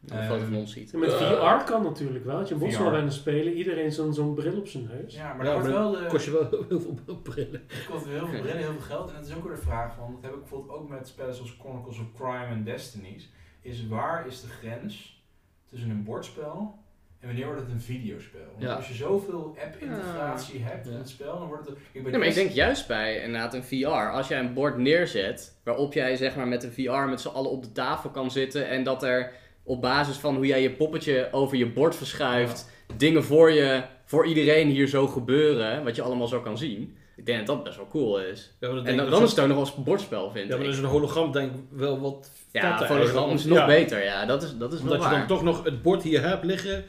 [0.08, 0.94] Een foto van ons ziet.
[0.94, 2.38] Met VR kan natuurlijk wel.
[2.38, 5.16] Dat je aan het spelen, iedereen zo'n zo'n bril op zijn neus.
[5.16, 6.08] Ja, maar Ja, dat wordt maar wel de...
[6.08, 7.64] kost je wel heel veel brillen.
[7.68, 9.10] Het kost heel veel brillen, heel veel geld.
[9.10, 11.36] En het is ook weer de vraag van, dat heb ik bijvoorbeeld ook met spellen
[11.36, 13.30] zoals Chronicles of Crime en Destinies,
[13.62, 15.24] is waar is de grens
[15.70, 16.82] tussen een bordspel
[17.20, 18.46] en wanneer wordt het een videospel?
[18.52, 18.74] Want Ja.
[18.74, 21.78] als je zoveel app-integratie hebt in het spel, dan wordt het...
[21.94, 25.60] Bij Nee, maar ik denk juist bij inderdaad een VR, als jij een bord neerzet
[25.64, 28.68] waarop jij zeg maar met een VR met z'n allen op de tafel kan zitten
[28.68, 29.32] en dat er
[29.64, 34.26] op basis van hoe jij je poppetje over je bord verschuift, dingen voor je, voor
[34.26, 36.98] iedereen hier zo gebeuren, wat je allemaal zo kan zien.
[37.16, 38.54] Ik denk dat dat best wel cool is.
[38.60, 40.72] Ja, En dan dan, ik is het ook nog een bordspel, vind Ja, maar ik.
[40.72, 43.32] dan is een hologram denk ik wel wat Ja, voor eigenlijk.
[43.34, 43.66] is nog Ja.
[43.66, 44.04] beter.
[44.04, 45.18] Ja, dat is, dat is wel Omdat je waar.
[45.20, 46.84] dan toch nog het bord hier hebt liggen.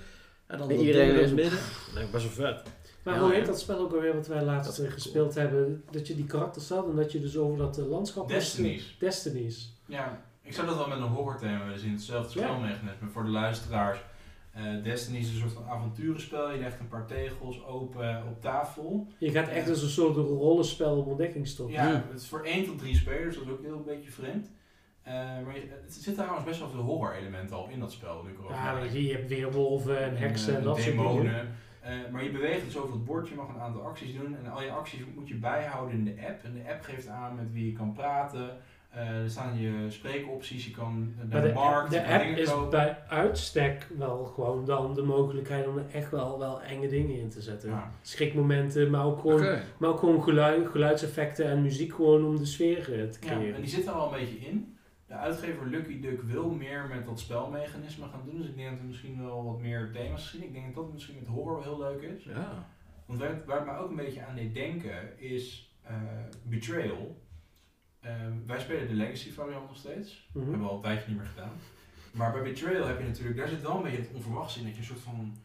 [0.47, 1.59] En dan En iedereen in is- het midden.
[2.05, 2.63] Ik best wel vet.
[3.03, 3.35] Maar Ja, hoe ja.
[3.37, 5.85] heet dat spel ook alweer wat wij laatst Dat eh, gespeeld hebben?
[5.91, 8.29] Dat je die karakters had en dat je dus over dat eh, landschap...
[8.29, 8.97] Destinies.
[8.99, 9.73] Destinies.
[9.87, 11.93] Ja, ik zou dat wel met een horror-thema willen zien.
[11.93, 13.99] Hetzelfde spelmechanisme voor de luisteraars.
[14.53, 16.51] Eh Destiny is een soort van avonturenspel.
[16.53, 19.07] Je legt een paar tegels open op tafel.
[19.19, 21.73] Je gaat echt als een soort rollenspel op ontdekkingstocht.
[21.73, 22.05] Ja, Ja.
[22.11, 24.51] het is voor 1 tot 3 spelers, dat is ook heel een beetje vreemd.
[25.03, 28.23] Eh, maar je, het zit trouwens best wel veel horror-elementen al in dat spel.
[28.23, 31.49] Nu Ja, je hebt weerwolven en heksen en Eh, dat soort dingen.
[31.81, 34.37] Eh, maar je beweegt dus over het bord, je mag een aantal acties doen.
[34.37, 36.45] En al je acties moet je bijhouden in de app.
[36.45, 38.57] En de app geeft aan met wie je kan praten.
[38.95, 42.39] Eh, er staan je spreekopties, je kan naar de, de, markt, de kan app dingen
[42.39, 42.71] is kopen.
[42.71, 47.29] bij uitstek wel gewoon dan de mogelijkheid om er echt wel, wel enge dingen in
[47.29, 47.71] te zetten.
[47.71, 47.93] Ja.
[48.03, 52.79] Schrikmomenten, maar ook gewoon, maar ook gewoon geluid, geluidseffecten en muziek gewoon om de sfeer
[52.79, 53.55] eh, te Ja, creëren.
[53.55, 54.77] en die zit er al een beetje in.
[55.07, 58.39] De de uitgever Lucky Duck wil meer met dat spelmechanisme gaan doen.
[58.39, 60.43] Dus ik denk dat er misschien wel wat meer thema's zien.
[60.43, 62.25] Ik denk dat dat misschien met horror heel leuk is.
[62.25, 62.67] Ja.
[63.07, 65.95] Want waar, waar het mij ook een beetje aan deed denken is eh,
[66.43, 67.17] Betrayal.
[68.05, 70.29] Ehm, wij spelen de Legacy variant nog steeds.
[70.33, 70.45] Mhm.
[70.45, 71.53] hebben we al een tijdje niet meer gedaan.
[72.13, 74.63] Maar bij Betrayal heb je natuurlijk, daar zit wel een beetje het onverwachts in.
[74.65, 75.37] Dat je een soort van.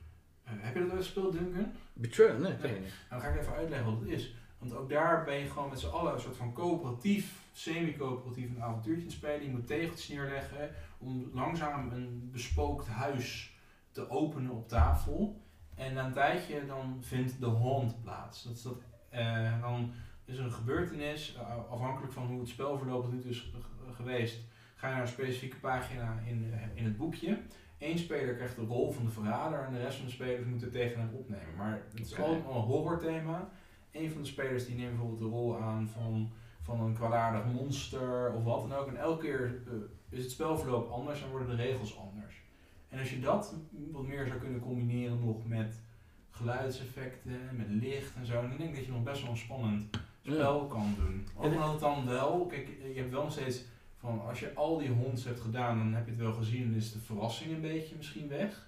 [0.44, 1.72] eh, heb je dat ooit gespeeld, Duncan?
[1.94, 2.38] Betrayal?
[2.38, 2.72] Nee, Nee.
[2.80, 4.34] Nou, dan ga ik even uitleggen wat het is.
[4.58, 8.64] Want ook daar ben je gewoon met z'n allen een soort van coöperatief, semi-coöperatief een
[8.64, 9.44] avontuurtje het spelen.
[9.44, 13.54] Je moet tegeltjes neerleggen om langzaam een bespookt huis
[13.92, 15.42] te openen op tafel.
[15.76, 18.44] En na een tijdje dan vindt de haunt plaats.
[18.44, 19.92] Dat is dat, eh, dan
[20.30, 24.40] is een gebeurtenis, eh, afhankelijk van hoe het spelverloop nu is ge- geweest,
[24.76, 27.38] ga je naar een specifieke pagina in, eh, in het boekje.
[27.80, 30.72] Eén speler krijgt de rol van de verrader en de rest van de spelers moeten
[30.72, 31.56] tegen hem opnemen.
[31.58, 33.50] Maar het is allemaal een horrorthema.
[33.92, 38.34] Een van de spelers die neemt bijvoorbeeld de rol aan van, van een kwaadaardig monster
[38.34, 38.88] of wat dan ook.
[38.88, 39.74] En elke keer eh,
[40.18, 42.42] is het spelverloop anders en worden de regels anders.
[42.90, 43.56] En als je dat
[43.92, 45.82] wat meer zou kunnen combineren nog met
[46.30, 49.90] geluidseffecten, met licht en zo, dan denk ik dat je nog best wel een spannend
[50.32, 51.28] spel kan doen.
[51.36, 53.62] Omdat het dan wel, kijk, je hebt wel nog steeds
[54.00, 56.76] van als je al die honds hebt gedaan, dan heb je het wel gezien en
[56.76, 58.68] is de verrassing een beetje misschien weg.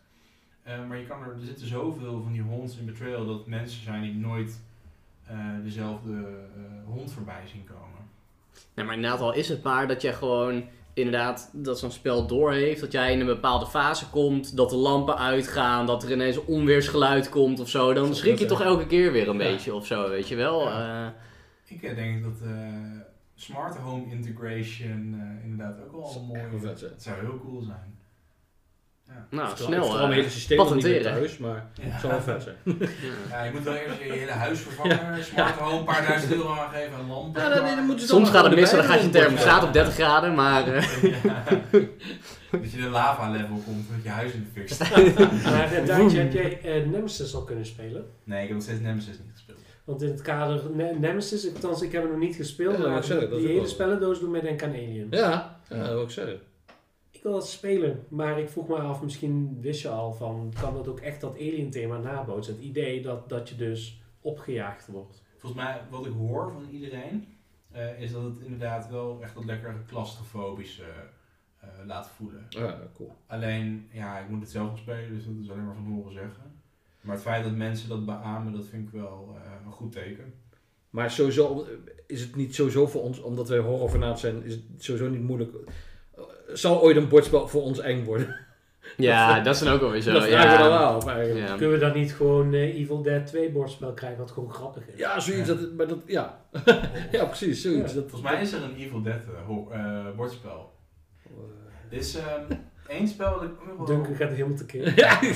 [0.63, 3.83] Eh, maar je kan er, er zitten zoveel van die honds in Betrayal dat mensen
[3.83, 4.59] zijn die nooit
[5.27, 8.09] eh, dezelfde eh, hond voorbij zien komen.
[8.73, 12.81] Nee, maar inderdaad al is het maar dat jij gewoon inderdaad dat zo'n spel doorheeft.
[12.81, 17.29] Dat jij in een bepaalde fase komt, dat de lampen uitgaan, dat er ineens onweersgeluid
[17.29, 17.93] komt of zo.
[17.93, 19.51] Dan schrik je toch elke keer weer een ja.
[19.51, 20.67] beetje of zo, weet je wel.
[20.67, 21.13] Ja.
[21.71, 22.49] Ik eh, denk dat eh,
[23.35, 26.81] smart home integration eh, inderdaad ook wel Dat zou mooi echt wel vet.
[26.81, 27.99] Het zou heel cool zijn.
[29.07, 29.27] Ja.
[29.29, 29.83] nou, snel.
[29.83, 31.19] vertrouw mijn hele systeem nog niet meer patenteren.
[31.19, 32.55] thuis, maar het zou wel vet zijn.
[33.29, 33.37] ja.
[33.37, 36.53] Ja, je moet wel eerst je hele huis vervangen, smart home, een paar duizend euro
[36.53, 37.41] aangeven en lampen.
[37.41, 40.35] Ja, dan, dan Soms gaat het mis en dan gaat je thermostaat op 30 graden,
[40.35, 40.67] maar...
[40.67, 41.43] eh, Ja.
[42.51, 45.15] Dat je de lava level komt, dat je huis in de fik staat.
[45.51, 48.05] Maar heb jij eh, Nemesis al kunnen spelen?
[48.23, 49.59] Nee, ik heb nog steeds Nemesis niet gespeeld.
[49.91, 52.87] Want in het kader Ne- Nemesis, ik, althans, ik heb hem nog niet gespeeld, Ja,
[52.87, 55.07] maar ik zeggen, dat die hele spellendoos doet mij denken aan Alien.
[55.09, 56.39] Ja, ja, dat wil ik zeggen.
[57.11, 60.73] Ik wil dat spelen, maar ik vroeg me af, misschien wist je al van, kan
[60.73, 62.53] dat ook echt dat Alien thema nabootsen?
[62.53, 65.23] Het idee dat, dat je dus opgejaagd wordt.
[65.37, 67.27] Volgens mij, wat ik hoor van iedereen,
[67.71, 70.83] eh, is dat het inderdaad wel echt dat lekker claustrofobische
[71.59, 72.45] eh, laat voelen.
[72.49, 73.15] Ja, cool.
[73.27, 76.13] Alleen, ja, ik moet het zelf nog spelen, dus dat is alleen maar van horen
[76.13, 76.50] zeggen.
[77.01, 80.33] Maar het feit dat mensen dat beamen, dat vind ik wel eh, een goed teken.
[80.89, 81.67] Maar sowieso
[82.07, 85.51] is het niet sowieso voor ons, omdat wij horrorfanaat zijn, is het sowieso niet moeilijk.
[86.15, 88.35] Eh, Zou ooit een bordspel voor ons eng worden?
[88.97, 90.11] ja, dat is dan ook alweer zo.
[90.13, 91.47] dat vragen we dan wel af eigenlijk.
[91.47, 91.55] Ja.
[91.55, 94.99] Kunnen we dan niet gewoon eh, Evil Dead 2 bordspel krijgen, wat gewoon grappig is?
[94.99, 95.49] Ja, zoiets.
[95.49, 95.55] Ja.
[95.55, 96.45] Dat, maar dat, ja.
[97.11, 97.61] ja, precies.
[97.61, 97.93] Zoiets.
[97.93, 97.99] Ja.
[97.99, 99.21] Dat, Volgens mij is er een Evil Dead
[99.69, 100.73] eh, eh, bordspel.
[101.89, 102.43] Er is ehm,
[102.91, 103.85] één spel dat ik ook nog wel...
[103.85, 104.97] Duncan gaat helemaal tekeer.
[104.97, 105.21] Ja.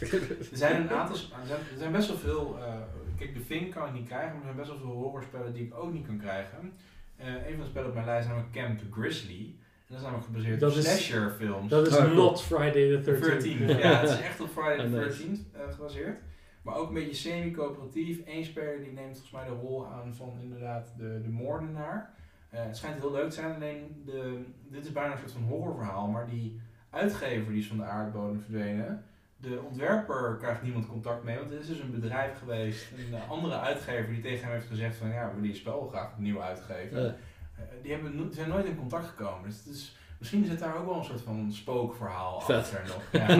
[0.00, 2.74] Er zijn een aantal, er zijn, er zijn best wel veel, eh,
[3.16, 5.64] kijk de Vink kan ik niet krijgen, maar er zijn best wel veel horrorspellen die
[5.66, 6.72] ik ook niet kan krijgen.
[7.16, 9.54] Eh, een van de spellen op mijn lijst is namelijk Camp Grizzly.
[9.88, 11.68] En dat is namelijk gebaseerd Dat op slasher films.
[11.70, 13.20] Dat is Oh, not Friday the 13th.
[13.20, 13.66] 13.
[13.66, 15.26] Ja, het is echt op Friday the Ah, nice.
[15.26, 16.18] 13th eh, gebaseerd.
[16.62, 18.18] Maar ook een beetje semi-coöperatief.
[18.26, 22.14] Eén speler die neemt volgens mij de rol aan van inderdaad de, de moordenaar.
[22.50, 25.42] Eh, het schijnt heel leuk te zijn, alleen de, dit is bijna een soort van
[25.42, 26.06] horrorverhaal.
[26.08, 29.04] Maar die uitgever die is van de aardbodem verdwenen.
[29.36, 32.86] De ontwerper krijgt niemand contact mee, want het is dus een bedrijf geweest.
[33.12, 36.12] Een andere uitgever die tegen hem heeft gezegd van ja, we willen je spel graag
[36.12, 37.02] opnieuw uitgeven.
[37.02, 37.16] Ja.
[37.56, 39.48] Eh, die hebben, zijn nooit in contact gekomen.
[39.48, 42.56] Dus het is, misschien zit daar ook wel een soort van spookverhaal Vet.
[42.56, 43.02] achter nog.
[43.12, 43.28] Ja.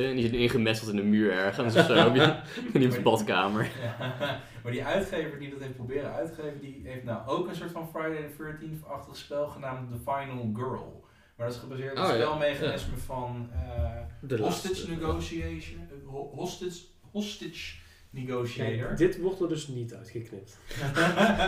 [0.00, 2.12] En die zit ingemetseld in de muur ergens of zo.
[2.72, 3.68] In iemands badkamer.
[3.82, 7.70] Ja, maar die uitgever die dat heeft proberen uitgeven, die heeft nou ook een soort
[7.70, 10.99] van Friday the 13th-achtig spel genaamd The Final Girl.
[11.40, 12.22] Maar dat is gebaseerd op Oh, het ja.
[12.24, 17.76] spelmechanisme van eh, De hostage negotiation, ho- hostage, hostage
[18.10, 18.86] negotiator.
[18.86, 20.58] Kijk, dit wordt er dus niet uitgeknipt.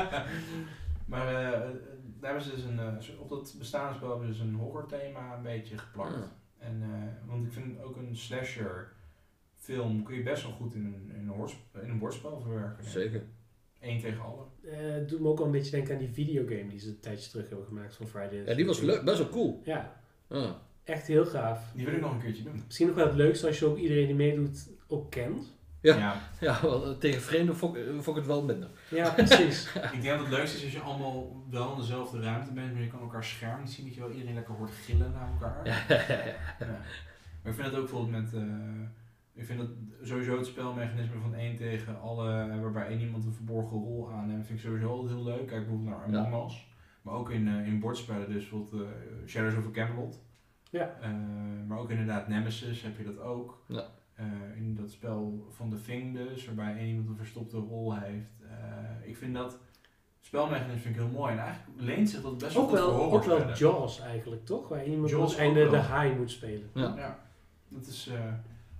[1.13, 1.61] maar eh, eh,
[2.21, 5.37] daar hebben ze dus een, op dat bestaande spel hebben ze dus een horror thema
[5.37, 6.15] een beetje geplakt.
[6.15, 6.23] Ah.
[6.59, 8.93] En, eh, want ik vind ook een slasher
[9.57, 12.85] film kun je best wel goed in een, in een, in een bordspel verwerken.
[12.85, 13.23] Zeker.
[13.83, 14.43] Eén tegen alle.
[14.71, 17.01] Eh, het doet me ook wel een beetje denken aan die videogame die ze een
[17.01, 18.85] tijdje terug hebben gemaakt van Friday Ja, die was 13th.
[18.85, 19.63] leuk, best wel cool.
[19.65, 19.93] Ja,
[20.29, 20.51] Ah.
[20.85, 21.65] echt heel gaaf.
[21.75, 22.63] Die wil ik nog een keertje doen.
[22.67, 25.53] Misschien nog wel het leukste als je ook iedereen die meedoet ook kent.
[25.81, 26.21] Ja.
[26.41, 28.69] Ja, wel, eh, tegen vreemden vond, ik- vond ik het wel minder.
[28.91, 29.67] Ja, precies.
[29.93, 32.83] ik denk dat het leukste is als je allemaal wel in dezelfde ruimte bent, maar
[32.83, 35.67] je kan elkaar scherm niet zien, dat je wel iedereen lekker hoort gillen naar elkaar.
[35.67, 36.77] Ja.
[37.43, 38.35] Maar ik vind het ook bijvoorbeeld met.
[38.35, 38.43] eh,
[39.35, 39.69] ik vind dat
[40.03, 44.59] sowieso het spelmechanisme van één tegen alle, waarbij één iemand een verborgen rol aanneemt, vind
[44.59, 45.47] ik sowieso altijd heel leuk.
[45.47, 46.71] Kijk bijvoorbeeld naar Among Us.
[47.03, 48.89] Maar ook in, eh, in bordspellen, dus bijvoorbeeld eh,
[49.27, 50.21] Shadows over Camelot.
[50.71, 50.97] Ja.
[51.01, 51.11] Eh,
[51.69, 53.65] maar ook inderdaad Nemesis heb je dat ook.
[53.69, 53.85] Ja.
[54.15, 58.31] Eh, in dat spel van The Thing dus, waarbij één iemand een verstopte rol heeft.
[58.43, 59.59] Eh, ik vind dat
[60.21, 61.33] spelmechanisme vind ik heel mooi.
[61.33, 63.53] En eigenlijk leent zich dat best wel Ook goed voor wel, ook wel.
[63.53, 64.69] Jaws eigenlijk, toch?
[64.69, 65.81] Waar iemand Jaws op het einde de wel.
[65.81, 66.71] haai moet spelen.
[66.75, 66.97] Ja.
[66.97, 67.19] Ja,
[67.69, 68.33] dat is eh,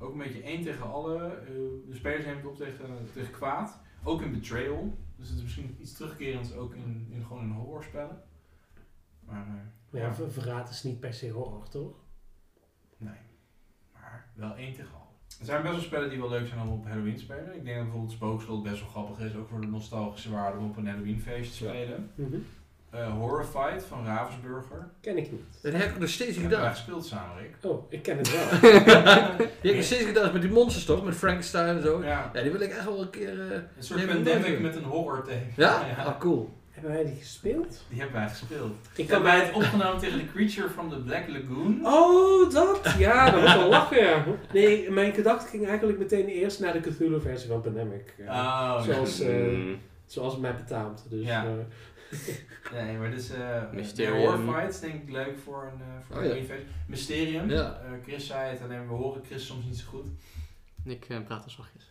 [0.03, 1.25] ook een beetje één tegen alle.
[1.27, 1.47] Eh,
[1.89, 3.81] de spelers nemen het op tegen, tegen kwaad.
[4.05, 4.99] Ook in Betrayal.
[5.17, 8.23] Dus het is misschien iets terugkerends ook in, in gewoon in horrorspellen.
[9.21, 9.53] Maar eh,
[9.91, 11.95] Maar ja, ver- verraad is niet per se horror, toch?
[12.97, 13.19] nee.
[13.93, 15.01] Maar wel één tegen alle.
[15.41, 17.57] Er zijn best wel spellen die wel leuk zijn om op Halloween te spelen.
[17.57, 19.35] Ik denk dat bijvoorbeeld Spookslot best wel grappig is.
[19.37, 21.71] Ook voor de nostalgische waarde om op een Halloween feest te Ja.
[21.71, 22.11] spelen.
[22.15, 22.37] Mhm.
[22.93, 24.89] Eh, Horror Fight van Ravensburger.
[25.01, 25.41] Ken ik niet.
[25.63, 26.75] Dat heb ik nog steeds niet Die hebben wij gedaan.
[26.75, 27.55] gespeeld samen, Rick.
[27.73, 28.61] Oh, ik ken het wel.
[28.61, 31.05] Die heb ik nog steeds gedaan met die monsters toch?
[31.05, 32.03] Met Frankenstein en zo.
[32.05, 33.41] Ja, Ja, die wil ik echt wel een keer...
[33.41, 35.41] eh, een soort heb pandemic met een horror thema.
[35.57, 35.83] Ja?
[35.99, 36.53] Ah, cool.
[36.71, 37.85] Hebben wij die gespeeld?
[37.89, 38.73] Die hebben wij gespeeld.
[38.95, 41.81] Ik heb wij het opgenomen tegen de creature from the Black Lagoon.
[41.87, 42.95] Oh, dat?
[42.99, 44.25] Ja, dat was wel lachen, ja.
[44.53, 48.15] Nee, mijn gedachte ging eigenlijk meteen eerst naar de Cthulhu-versie van Pandemic.
[48.19, 48.77] Ja.
[48.77, 49.79] Oh, Zoals, eh, Mm.
[50.07, 51.07] Zoals het mij betaamt.
[51.09, 51.45] Dus, Ja.
[52.75, 54.15] nee, maar dus eh Mysterium.
[54.15, 56.55] de horror fights denk ik leuk voor een, eh voor Oh, een ja.
[56.87, 57.51] Mysterium.
[57.51, 57.81] Ja.
[57.85, 60.05] Eh, Chris zei het, alleen we horen Chris soms niet zo goed.
[60.85, 61.91] Ik eh, praat al zachtjes.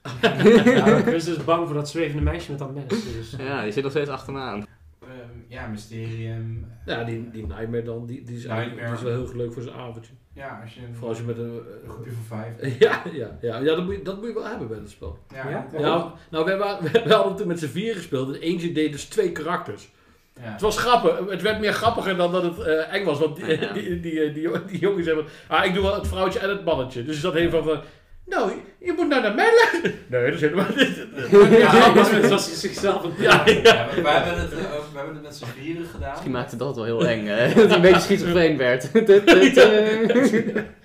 [0.76, 2.84] ja, was dus bang voor dat zwevende meisje met dat mes.
[2.88, 4.66] Dus, Ja, die zit nog steeds achter me aan.
[5.02, 5.10] Ehm,
[5.48, 6.72] ja, Mysterium.
[6.86, 9.02] Ja, die, die Nightmare dan, die, die, is, eigenlijk- Nightmare.
[9.04, 10.14] die is wel heel leuk voor zo'n avondje.
[10.34, 11.62] Ja, als je een, Vooral als je met een...
[11.84, 12.56] een groepje van vijf.
[12.80, 15.18] ja, ja, ja, ja dat, moet je, dat moet je wel hebben bij dat spel.
[15.34, 15.68] Ja, Ja?
[15.74, 15.80] ja.
[15.80, 19.06] Nou, nou wij, waren, wij hadden toen met z'n vier gespeeld en eentje deed dus
[19.06, 19.92] twee karakters.
[20.36, 20.52] Ja.
[20.52, 21.30] Het was grappig.
[21.30, 23.20] Het werd meer grappiger dan dat het eh, eng was.
[23.20, 23.74] Want die, Ja.
[23.74, 25.26] die, die, die, die, die jongens hebben...
[25.48, 27.04] Ah, ik doe wel het vrouwtje en het mannetje.
[27.04, 27.82] Dus dat heeft van...
[28.32, 29.96] nou, je moet nou naar mij luisteren.
[30.10, 31.08] Nee, dat is helemaal niet.
[31.60, 33.54] ja, dat zoals hij zichzelf een Ja, ja.
[33.63, 36.10] Ja, we, wij hebben het, eh, we hebben het met z'n vieren gedaan.
[36.12, 37.48] Misschien maakte dat wel heel eng, hè?
[37.54, 38.91] Dat hij een beetje schizofreen werd.
[38.91, 39.00] We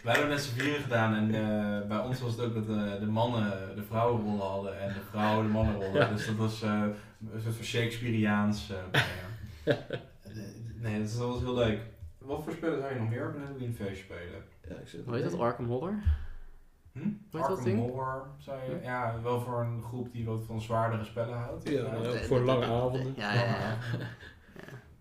[0.03, 2.97] hebben het met z'n vieren gedaan en eh, bij ons was het ook dat de,
[3.01, 5.93] de mannen de vrouwenrollen hadden en de vrouwen de mannenrollen.
[6.01, 6.09] Ja.
[6.13, 6.71] Dus dat was eh,
[7.33, 8.71] een soort van Shakespeareaans.
[8.71, 9.01] eh,
[9.65, 9.77] ja.
[10.83, 11.79] Nee, dat was heel leuk.
[12.19, 14.43] Wat voor spellen zou je nog meer op een Halloween feest spelen?
[14.69, 15.39] Ja, ik zit- Hoe heet dat?
[15.39, 15.95] Arkham Horror?
[17.03, 17.37] Hm?
[17.37, 17.79] Arkham ding?
[17.79, 21.69] Horror, zou je, ja, wel voor een groep die wat van zwaardere spellen houdt.
[21.69, 21.95] Ja, Ja.
[22.03, 22.17] ja.
[22.19, 23.15] voor lange avonden.
[23.17, 23.77] Ja, ja, ja.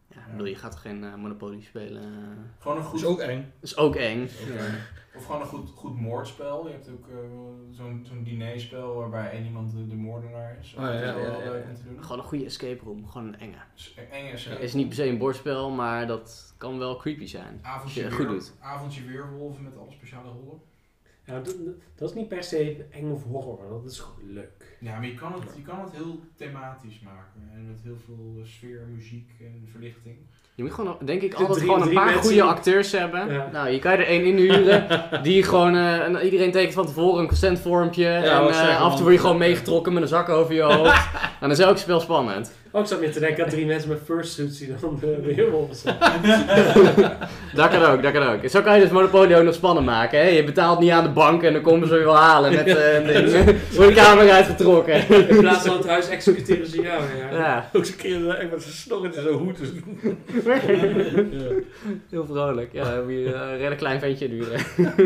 [0.08, 2.02] Ja, ik bedoel, je gaat geen eh, Monopoly spelen?
[2.04, 2.08] eh.
[2.60, 3.52] Gewoon een Dat goed, is ook eng.
[3.60, 4.24] Is ook eng.
[4.42, 4.64] Oké.
[5.16, 6.68] Of gewoon een goed, goed moordspel.
[6.68, 7.16] Je hebt ook eh,
[7.72, 10.74] zo'n zo'n dinerspel waarbij één iemand de, de moordenaar is.
[10.78, 11.70] Oh, ja, dat is ja, wel ja, ja, leuk ja.
[11.70, 12.04] om te doen.
[12.04, 13.08] Gewoon een goede escape room.
[13.08, 13.58] Gewoon een enge.
[13.74, 17.26] S- Eng is Het is niet per se een bordspel, maar dat kan wel creepy
[17.26, 17.60] zijn.
[17.62, 18.54] avondje, Als je weer, het goed doet.
[18.60, 20.60] avondje weerwolven met alle speciale rollen.
[21.28, 21.56] Ja, dat,
[21.96, 24.78] dat is niet per se eng of horror, dat is gewoon leuk.
[24.80, 27.50] Ja, maar je kan, het, je kan het heel thematisch maken.
[27.54, 30.16] En met heel veel eh, sfeer, muziek en verlichting.
[30.56, 33.34] Je moet gewoon, denk ik, altijd drie- gewoon een paar mensen- goede acteurs hebben.
[33.34, 33.50] Ja.
[33.52, 34.88] Nou, je kan er één inhuren
[35.24, 38.08] die gewoon, eh, en iedereen tekent van tevoren een consentvormpje.
[38.08, 40.54] en wat eh, zeggen, af en toe word je gewoon meegetrokken met een zak over
[40.54, 41.08] je hoofd.
[41.24, 42.54] en dan is elk spel spannend.
[42.76, 45.76] Oh, ik zat meer te denken aan drie mensen met fursuits die dan de weerwolven
[45.76, 45.96] zijn.
[47.54, 48.50] Dat kan ook, dat kan ook.
[48.50, 50.20] Zo kan je dus Monopoly ook nog spannend maken.
[50.20, 50.26] Hè?
[50.28, 52.96] Je betaalt niet aan de bank en dan komen ze je wel halen met eh,
[52.96, 53.56] een ding.
[53.70, 55.10] Voor de kamer uitgetrokken.
[55.30, 57.04] In plaats van het huis executeren ze jou.
[57.32, 57.38] Ja.
[57.38, 59.58] Ja, Ook keer eh, echt met zijn snor in zijn hoed.
[59.58, 59.70] Dus-
[60.46, 61.54] ja.
[62.10, 62.74] heel vrolijk.
[62.74, 64.60] Ja, dan heb je eh, een redelijk klein ventje duren.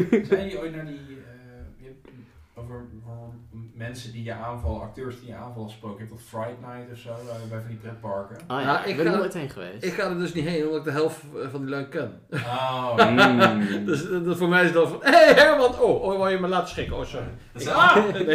[0.10, 0.96] Zijn jullie ooit naar die...
[0.96, 2.08] eh, je hebt
[2.56, 3.34] over, over
[3.80, 5.98] mensen die je aanvallen, acteurs die je aanvallen gesproken.
[6.04, 8.36] Je hebt dat Fright Night of zo, eh, bij van die pretparken.
[8.36, 9.84] Oh ja, Ja, ik ben er nooit heen geweest.
[9.84, 12.22] Ik ga er dus niet heen, omdat ik de helft eh, van die lui ken.
[12.32, 13.86] Oh, Mm.
[13.86, 14.98] Dus eh, dat voor mij is dat van...
[15.02, 15.80] Hé hey, Herman!
[15.80, 16.98] Oh, oh, wou je me laten schrikken?
[16.98, 17.28] Oh, sorry.
[17.54, 17.76] dat zijn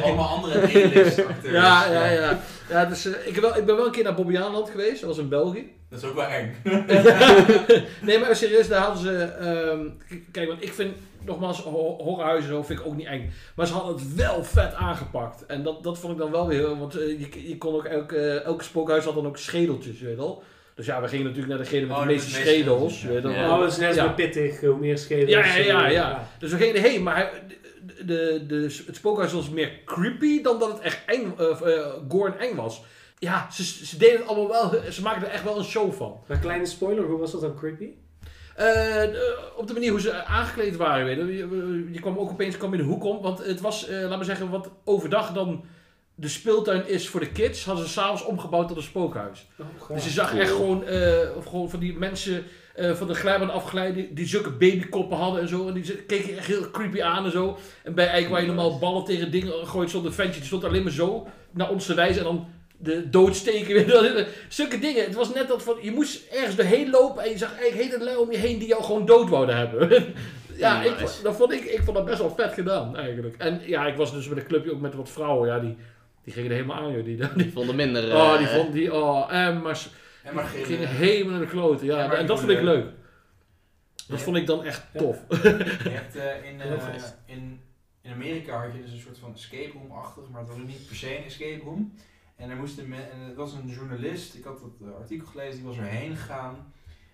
[0.02, 1.14] allemaal andere acteurs.
[1.42, 2.38] Ja, ja, ja.
[2.68, 5.00] ja dus, ik, heb wel, ik ben wel een keer naar Bobbejaanland geweest.
[5.00, 5.72] Dat was in België.
[5.90, 6.54] Dat is ook wel eng.
[8.06, 9.22] nee, maar serieus, daar hadden ze...
[9.22, 9.88] ehm,
[10.32, 10.96] kijk, want ik vind...
[11.24, 13.32] Nogmaals, ho- horrorhuizen vind ik ook niet eng.
[13.56, 15.46] Maar ze hadden het wel vet aangepakt.
[15.46, 16.78] En dat, dat vond ik dan wel weer heel...
[16.78, 17.84] Want eh, je, je kon ook...
[17.84, 20.42] Elke, eh, elke spookhuis had dan ook schedeltjes, weet je wel.
[20.74, 23.02] Dus ja, we gingen natuurlijk naar degene met Oh, de met meeste de meeste schedels.
[23.02, 23.08] ja.
[23.08, 23.32] weet je wel.
[23.36, 23.52] Ja.
[23.54, 24.04] Oh, dat is net Ja.
[24.06, 25.30] zo pittig, hoe meer schedels.
[25.30, 26.28] Ja, ja, ja, eh, ja.
[26.38, 27.32] Dus we gingen erheen, maar
[27.86, 31.34] de, de, de, het spookhuis was meer creepy dan dat het echt eng,
[32.08, 32.82] gore en eng was.
[33.18, 36.20] Ja, ze, ze deden het allemaal wel, ze maakten er echt wel een show van.
[36.28, 37.88] Maar kleine spoiler, hoe was dat dan creepy?
[38.56, 39.02] Eh,
[39.56, 41.36] op de manier hoe ze aangekleed waren, weet je.
[41.36, 44.18] Je, je kwam ook opeens kwam in de hoek om, want het was, eh laten
[44.18, 45.64] we zeggen, wat overdag dan
[46.14, 49.46] de speeltuin is voor de kids, hadden ze s'avonds omgebouwd tot een spookhuis.
[49.58, 52.44] Oh, Dus je zag echt gewoon, eh, of gewoon van die mensen
[52.76, 55.68] van de glijbaan afgeleid, die zulke babykoppen hadden en zo.
[55.68, 57.58] En die keken echt heel creepy aan en zo.
[57.82, 60.64] En bij eigenlijk waar je normaal ballen tegen dingen gooit, stond een ventje, die stond
[60.64, 62.18] alleen maar zo naar ons te wijzen.
[62.18, 62.46] En dan
[62.84, 64.26] de doodsteken.
[64.48, 65.04] Zulke dingen.
[65.04, 68.04] Het was net dat van, je moest ergens doorheen lopen en je zag eigenlijk hele
[68.04, 69.88] lui om je heen die jou gewoon dood wouden hebben.
[70.56, 70.90] ja, Nice.
[70.90, 73.34] ik, vond- dat vond ik, ik vond dat best wel vet gedaan eigenlijk.
[73.38, 75.48] En ja, ik was dus met een clubje ook met wat vrouwen.
[75.48, 75.76] Ja, die,
[76.24, 77.04] die gingen er helemaal aan, joh.
[77.04, 78.14] Die, die, Die vonden minder...
[78.14, 79.88] oh, eh, die vond die, oh, en maar ze
[80.22, 81.86] En maar gingen eh, helemaal naar de kloten.
[81.86, 82.86] Ja, en dat vond ik leuk.
[84.08, 84.98] Dat vond ik dan echt Ja.
[85.00, 85.16] tof.
[85.28, 86.70] Je hebt eh, in, eh,
[87.26, 87.60] in,
[88.02, 90.96] in Amerika had je dus een soort van escape room-achtig, maar het was niet per
[90.96, 91.94] se een escape room.
[92.36, 95.64] En er moesten en het was een journalist, ik had dat eh, artikel gelezen, die
[95.68, 96.56] was erheen gegaan.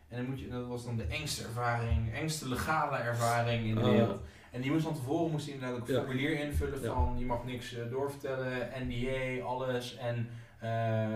[0.09, 3.81] En dan moet je, dat was dan de engste ervaring, engste legale ervaring in de
[3.81, 3.87] Oh.
[3.91, 4.21] wereld.
[4.51, 6.01] En die moest van tevoren moest hij inderdaad ook een Ja.
[6.01, 9.97] formulier invullen van je mag niks eh, doorvertellen, NDA, alles.
[9.97, 11.09] En eh,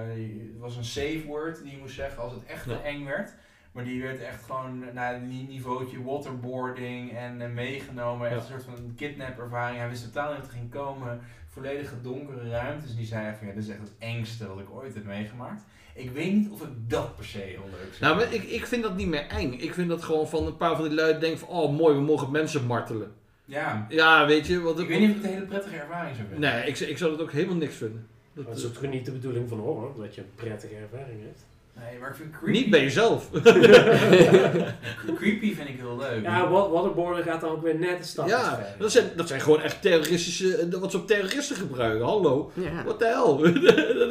[0.50, 2.76] het was een safe word die je moest zeggen als het echt Ja.
[2.76, 3.34] te eng werd.
[3.72, 8.30] Maar die werd echt gewoon naar een niveautje waterboarding en meegenomen.
[8.30, 8.54] Echt Ja.
[8.54, 9.78] een soort van kidnap ervaring.
[9.78, 11.20] Hij wist totaal niet wat er ging komen.
[11.54, 12.96] Volledige donkere ruimtes.
[12.96, 15.62] Die zei van ja, dit is echt het engste wat ik ooit heb meegemaakt.
[15.94, 18.00] Ik weet niet of ik dat per se heel leuk vind.
[18.00, 19.52] Nou, maar ik, ik vind dat niet meer eng.
[19.52, 22.00] Ik vind dat gewoon van een paar van die lui denken van, oh mooi, we
[22.00, 23.12] mogen mensen martelen.
[23.44, 24.60] ja, Ja, weet je.
[24.60, 26.50] Wat ik weet niet of het een hele prettige ervaring zou vinden.
[26.50, 28.06] Nee, ik, ik zou dat ook helemaal niks vinden.
[28.32, 31.20] Dat, Dat is eh, ook niet de bedoeling van horror, dat je een prettige ervaring
[31.22, 31.40] hebt.
[31.76, 33.30] Nee, maar ik vind creepy, niet bij jezelf.
[35.20, 36.22] creepy vind ik heel leuk.
[36.22, 38.74] Ja, wa- waterboarden gaat dan ook weer net een stap ja, verder.
[38.78, 42.06] dat zijn, dat zijn gewoon echt terroristische, eh, wat ze op terroristen gebruiken.
[42.06, 42.84] Hallo, Ja.
[42.86, 43.36] wat de hel?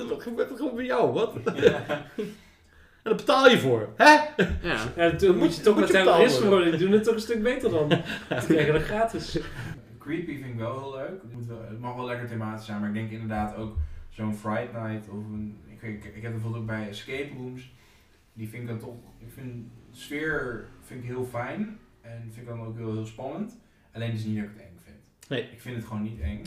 [0.07, 1.33] dat gebeurt toch gewoon bij jou, wat?
[1.55, 1.85] Ja.
[3.03, 4.13] En daar betaal je voor, hè?
[4.61, 4.77] Ja.
[4.95, 6.59] Ja, toen moet je toch moet met terroristen worden.
[6.59, 6.71] worden.
[6.79, 7.87] Die doen het toch een stuk beter dan.
[7.89, 7.97] Die
[8.47, 9.37] krijgen dat gratis.
[9.99, 11.21] Creepy vind ik wel heel leuk.
[11.21, 13.75] Het, moet wel, het mag wel lekker thematisch zijn, maar ik denk inderdaad ook
[14.09, 15.57] zo'n Fright Night of een.
[15.83, 17.71] Ik, ik, heb bijvoorbeeld ook bij escape rooms.
[18.33, 18.95] Die vind ik dan toch.
[19.19, 23.05] Ik vind de sfeer vind ik heel fijn en vind ik dan ook heel, heel
[23.05, 23.57] spannend.
[23.91, 24.97] Alleen het is niet dat ik het eng vind.
[25.29, 25.49] Nee.
[25.51, 26.41] Ik vind het gewoon niet eng.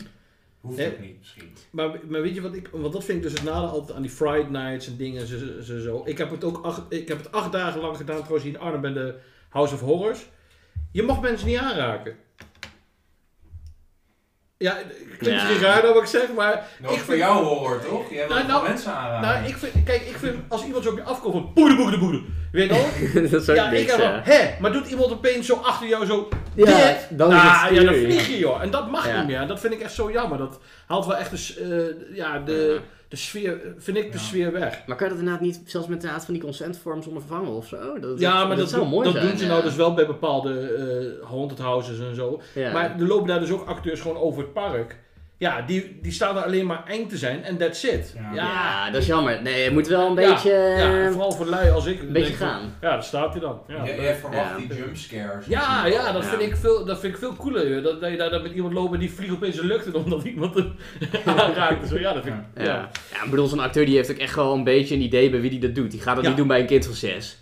[0.61, 0.91] Hoeft Nee.
[0.91, 1.49] ook niet misschien.
[1.69, 4.01] Maar, maar weet je wat ik, want dat vind ik dus het nadeel altijd aan
[4.01, 6.01] die Friday nights en dingen zo, zo, zo.
[6.05, 8.59] Ik heb het ook acht, ik heb het acht dagen lang gedaan trouwens hier in
[8.59, 9.19] Arnhem bij de
[9.49, 10.29] House of Horrors.
[10.91, 12.15] Je mag mensen niet aanraken.
[14.59, 14.77] Ja,
[15.19, 15.59] klinkt Ja.
[15.59, 16.51] raar dat wat ik zeg, maar
[16.81, 18.09] Dat Ik is voor vind- jou horror, toch?
[18.09, 19.27] Jij wil Nou, nou, nou, mensen aanraken.
[19.41, 21.97] nou, ik vind, kijk, ik vind als iemand zo op je afkomt van boede boede
[21.97, 23.23] boede, weet je wel?
[23.29, 24.21] dat is ook Ja, ik heb wel, ja.
[24.23, 27.07] hè, maar doet iemand opeens zo achter jou zo Ja, dit?
[27.09, 28.61] dan is Ah, het ja, dan vlieg je joh.
[28.61, 29.17] En dat mag Ja.
[29.17, 29.39] niet meer.
[29.39, 30.37] En dat vind ik echt zo jammer.
[30.37, 31.61] Dat haalt wel echt de,
[32.09, 32.85] eh, ja, de, Ja.
[33.07, 34.83] De sfeer, vind ik de sfeer weg.
[34.85, 37.99] Maar kan je dat inderdaad niet zelfs met inderdaad van die consentvorms ondervangen of zo?
[37.99, 39.27] Dat, Ja, maar dat, zou doen- mooi dat zijn.
[39.27, 39.49] doen ze ja.
[39.51, 40.59] nou dus wel bij bepaalde
[41.21, 42.41] eh haunted houses en zo.
[42.55, 42.71] Ja.
[42.71, 44.97] Maar er lopen daar dus ook acteurs gewoon over het park.
[45.39, 48.15] Ja, die, die staan er alleen maar eng te zijn en that's it.
[48.15, 48.31] Ja.
[48.33, 48.91] ja.
[48.91, 49.41] dat is jammer.
[49.41, 51.99] Nee, het moet wel een Ja, beetje, Ja, eh, vooral voor lui als ik.
[51.99, 52.61] een beetje van, gaan.
[52.81, 53.59] Ja, daar staat hij dan.
[53.67, 54.57] Ja, jij verwacht Ja.
[54.67, 55.45] die jumpscares.
[55.45, 56.29] ja, ja, dat, Ja.
[56.29, 57.81] Vind ik veel, dat vind ik veel cooler.
[57.83, 59.95] Dat, dat je daar dan met iemand loopt en die vliegt opeens de lucht in
[59.95, 60.73] omdat iemand hem
[61.39, 61.87] aanraakt.
[61.87, 62.63] Zo, ja, dat vind ik...
[62.63, 62.69] Ja.
[62.71, 62.89] Ja.
[63.13, 63.23] Ja.
[63.23, 65.49] ik bedoel, zo'n acteur die heeft ook echt wel een beetje een idee bij wie
[65.49, 65.91] die dat doet.
[65.91, 66.29] Die gaat dat Ja.
[66.29, 67.37] niet doen bij een kind van zes.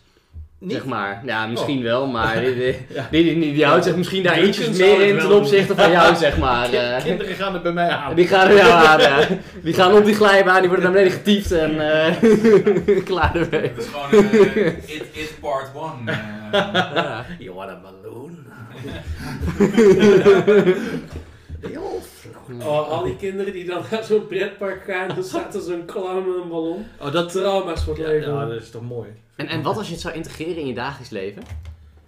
[0.66, 0.74] Niet?
[0.74, 1.22] Zeg maar.
[1.26, 3.08] Ja, misschien wel, maar die, die, Ja.
[3.12, 6.74] die, houdt zich misschien daar zou meer in ten opzichte van jou, zeg maar.
[6.74, 7.04] Eh.
[7.04, 8.16] Kinderen gaan het bij mij aan.
[8.16, 9.20] die gaan er wel aan, ja.
[9.64, 12.16] Die gaan op die glijbaan, die worden naar beneden getiefd en eh
[13.10, 13.62] klaar ermee.
[13.62, 16.12] Het is gewoon eh, it, it part one.
[16.52, 17.26] Ja.
[17.40, 18.38] You want a balloon?
[22.62, 26.28] Oh, al die kinderen die dan naar zo'n pretpark gaan, dan staat er zo'n clown
[26.28, 26.86] met een ballon.
[27.00, 27.32] Oh, dat...
[27.32, 28.34] Trauma's voor het Ja, leven.
[28.34, 29.10] ja, dat is toch mooi.
[29.36, 31.44] En, en wat als je het zou integreren in je dagelijks leven?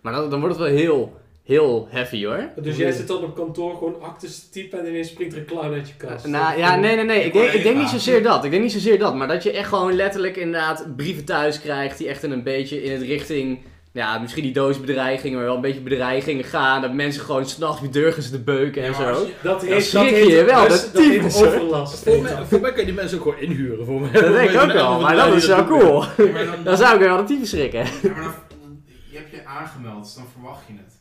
[0.02, 1.14] Maar dan, dan wordt het wel heel,
[1.44, 2.50] heel heavy hoor.
[2.62, 5.46] Dus jij zit dan op kantoor gewoon actes te typen en ineens springt er een
[5.46, 6.28] clown uit je kast.
[6.28, 7.24] Nou ja, nee, nee, nee.
[7.24, 8.44] Ik denk, ik denk niet zozeer dat.
[8.44, 9.16] Ik denk niet zozeer dat.
[9.16, 12.84] Maar dat je echt gewoon letterlijk inderdaad brieven thuis krijgt die echt in een beetje
[12.84, 13.60] in het richting,
[13.98, 16.82] ja, misschien die doosbedreigingen, maar wel een beetje bedreigingen gaan.
[16.82, 19.26] Dat mensen gewoon s'nachts bij deur gaan zitten beuken en Ja, zo.
[19.26, 21.46] je- Dat Dan heet, schrik dat je je wel, dat, dat dat hoor.
[21.48, 22.04] overlast.
[22.04, 23.86] Voor mij, voor mij kun je die mensen ook gewoon inhuren.
[23.86, 24.12] Voor mij.
[24.12, 25.00] Dat denk ik ook wel.
[25.00, 26.04] Maar dat is wel cool.
[26.04, 27.80] Ja, maar dan, Dan zou ik wel de tyfus schrikken.
[27.80, 30.96] ja, maar dan, je hebt je aangemeld, dus dan verwacht je het.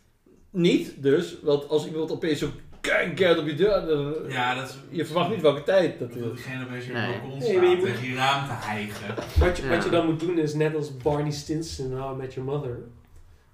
[0.50, 2.46] Niet dus, want als iemand opeens zo
[3.14, 3.86] keihard op je deur...
[3.86, 4.74] Dan, Ja, dat is...
[4.90, 7.10] Je verwacht niet welke tijd dat diegene opeens op je Nee.
[7.20, 9.14] balkon staat je tegen je raam te hijgen.
[9.38, 9.68] Wat je, Ja.
[9.68, 12.50] wat je dan moet doen is net als Barney Stinson in How I Met Your
[12.52, 12.78] Mother.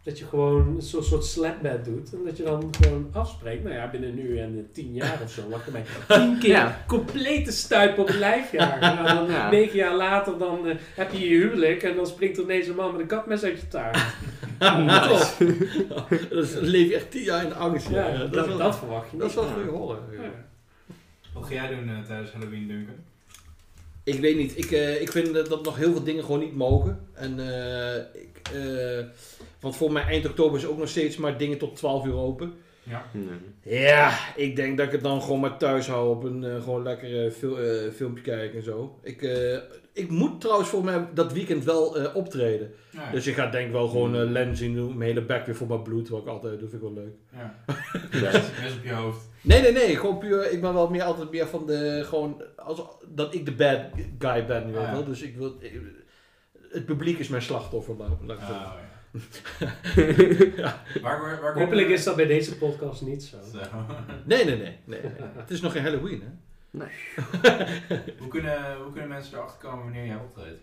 [0.05, 2.13] Dat je gewoon zo'n soort slapbed doet.
[2.13, 3.63] En dat je dan gewoon afspreekt.
[3.65, 5.49] Nou ja, binnen nu en eh, tien jaar of zo.
[5.49, 5.83] Wacht mij.
[6.19, 6.85] Tien keer Ja.
[6.87, 8.81] complete stuip op het lijf jagen.
[9.05, 9.51] Nou, dan Ja.
[9.51, 11.83] negen jaar later dan eh, heb je je huwelijk.
[11.83, 13.99] En dan springt er ineens een man met een kapmes uit je taart.
[15.09, 15.37] Toch?
[16.29, 17.89] dus dan leef je echt tien jaar in angst.
[17.89, 19.45] Ja, Ja, dat, dat, is wel, dat verwacht je dat is niet.
[19.45, 19.99] wel goede horror.
[20.17, 20.23] ja.
[20.23, 20.31] Ja.
[21.35, 22.95] Wat ga jij doen eh, tijdens Halloween, Duncan?
[24.05, 24.59] Ik weet niet.
[24.59, 27.01] Ik, eh, ik vind dat dat nog heel veel dingen gewoon niet mogen.
[27.13, 29.05] En, eh, ik, eh,
[29.63, 32.53] want voor mij eind oktober is ook nog steeds maar dingen tot 12 uur open.
[32.85, 33.05] Ja.
[33.63, 36.83] Ja, ik denk dat ik het dan gewoon maar thuis hou op een eh, gewoon
[36.83, 38.99] lekker eh, fil- eh, filmpje kijken en zo.
[39.03, 39.59] Ik, eh,
[39.93, 42.73] ik moet trouwens voor mij dat weekend wel eh, optreden.
[42.91, 43.11] Ja.
[43.11, 44.97] Dus ik ga denk ik wel gewoon eh lensing doen.
[44.97, 46.09] Mijn hele bek weer voor mijn bloed.
[46.09, 47.15] Wat ik altijd doe, vind ik wel leuk.
[47.33, 47.55] ja.
[48.21, 48.51] Best.
[48.61, 49.29] Mes op je hoofd.
[49.41, 49.97] Nee, nee, nee.
[49.97, 50.53] Gewoon puur.
[50.53, 52.03] Ik ben wel meer altijd meer van de.
[52.05, 52.43] Gewoon.
[52.57, 53.81] Als, dat ik de bad
[54.19, 54.93] guy ben, weet je Ah, ja.
[54.93, 55.05] wel.
[55.05, 55.57] Dus ik wil.
[55.61, 55.81] ik-
[56.71, 57.97] het publiek is mijn slachtoffer.
[57.97, 58.53] laat- laat ik zo
[60.57, 60.83] ja.
[61.03, 63.37] Waar, waar, waar Hopelijk is dat bij deze podcast niet zo.
[63.53, 63.59] Zo.
[64.25, 65.01] Nee, nee, nee, nee.
[65.37, 66.29] Het is nog geen Halloween, hè?
[68.19, 70.61] hoe, kunnen, hoe kunnen mensen erachter komen wanneer jij optreedt?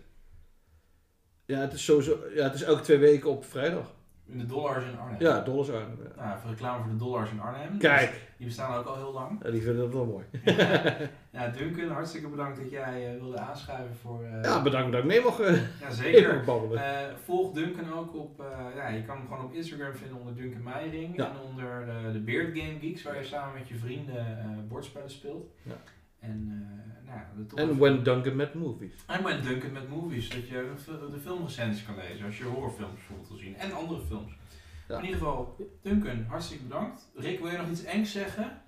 [1.46, 2.18] Ja, het is sowieso.
[2.34, 3.94] Ja, het is elke twee weken op vrijdag.
[4.30, 5.20] In de dollars in Arnhem.
[5.20, 5.96] Ja, dollars aan.
[6.16, 6.22] Ja.
[6.24, 7.78] Nou, even reclame voor de dollars in Arnhem.
[7.78, 9.40] Kijk, Die bestaan ook al heel lang.
[9.44, 10.24] Ja, die vinden dat wel mooi.
[11.32, 14.22] Ja, Duncan, hartstikke bedankt dat jij eh, wilde aanschuiven voor...
[14.24, 16.42] eh, Ja, bedankt dat ik mee mag, eh, ja, zeker.
[16.74, 16.82] Eh,
[17.24, 18.44] volg Duncan ook op...
[18.76, 21.16] ja, je kan hem gewoon op Instagram vinden onder Duncan Meijering.
[21.16, 21.24] Ja.
[21.30, 25.46] En onder de Beard Game Geeks, waar je samen met je vrienden bordspellen speelt.
[25.62, 25.72] Ja.
[26.20, 28.92] En, eh, nou, ja, When Duncan met Movies.
[29.06, 32.44] En met Duncan met movies, dat je de fil- de filmrecensies kan lezen als je
[32.44, 33.56] horrorfilms bijvoorbeeld wil zien.
[33.56, 34.32] En andere films.
[34.88, 34.96] Ja.
[34.98, 37.10] In ieder geval, Duncan, hartstikke bedankt.
[37.16, 38.62] Rick, wil je nog iets engs zeggen?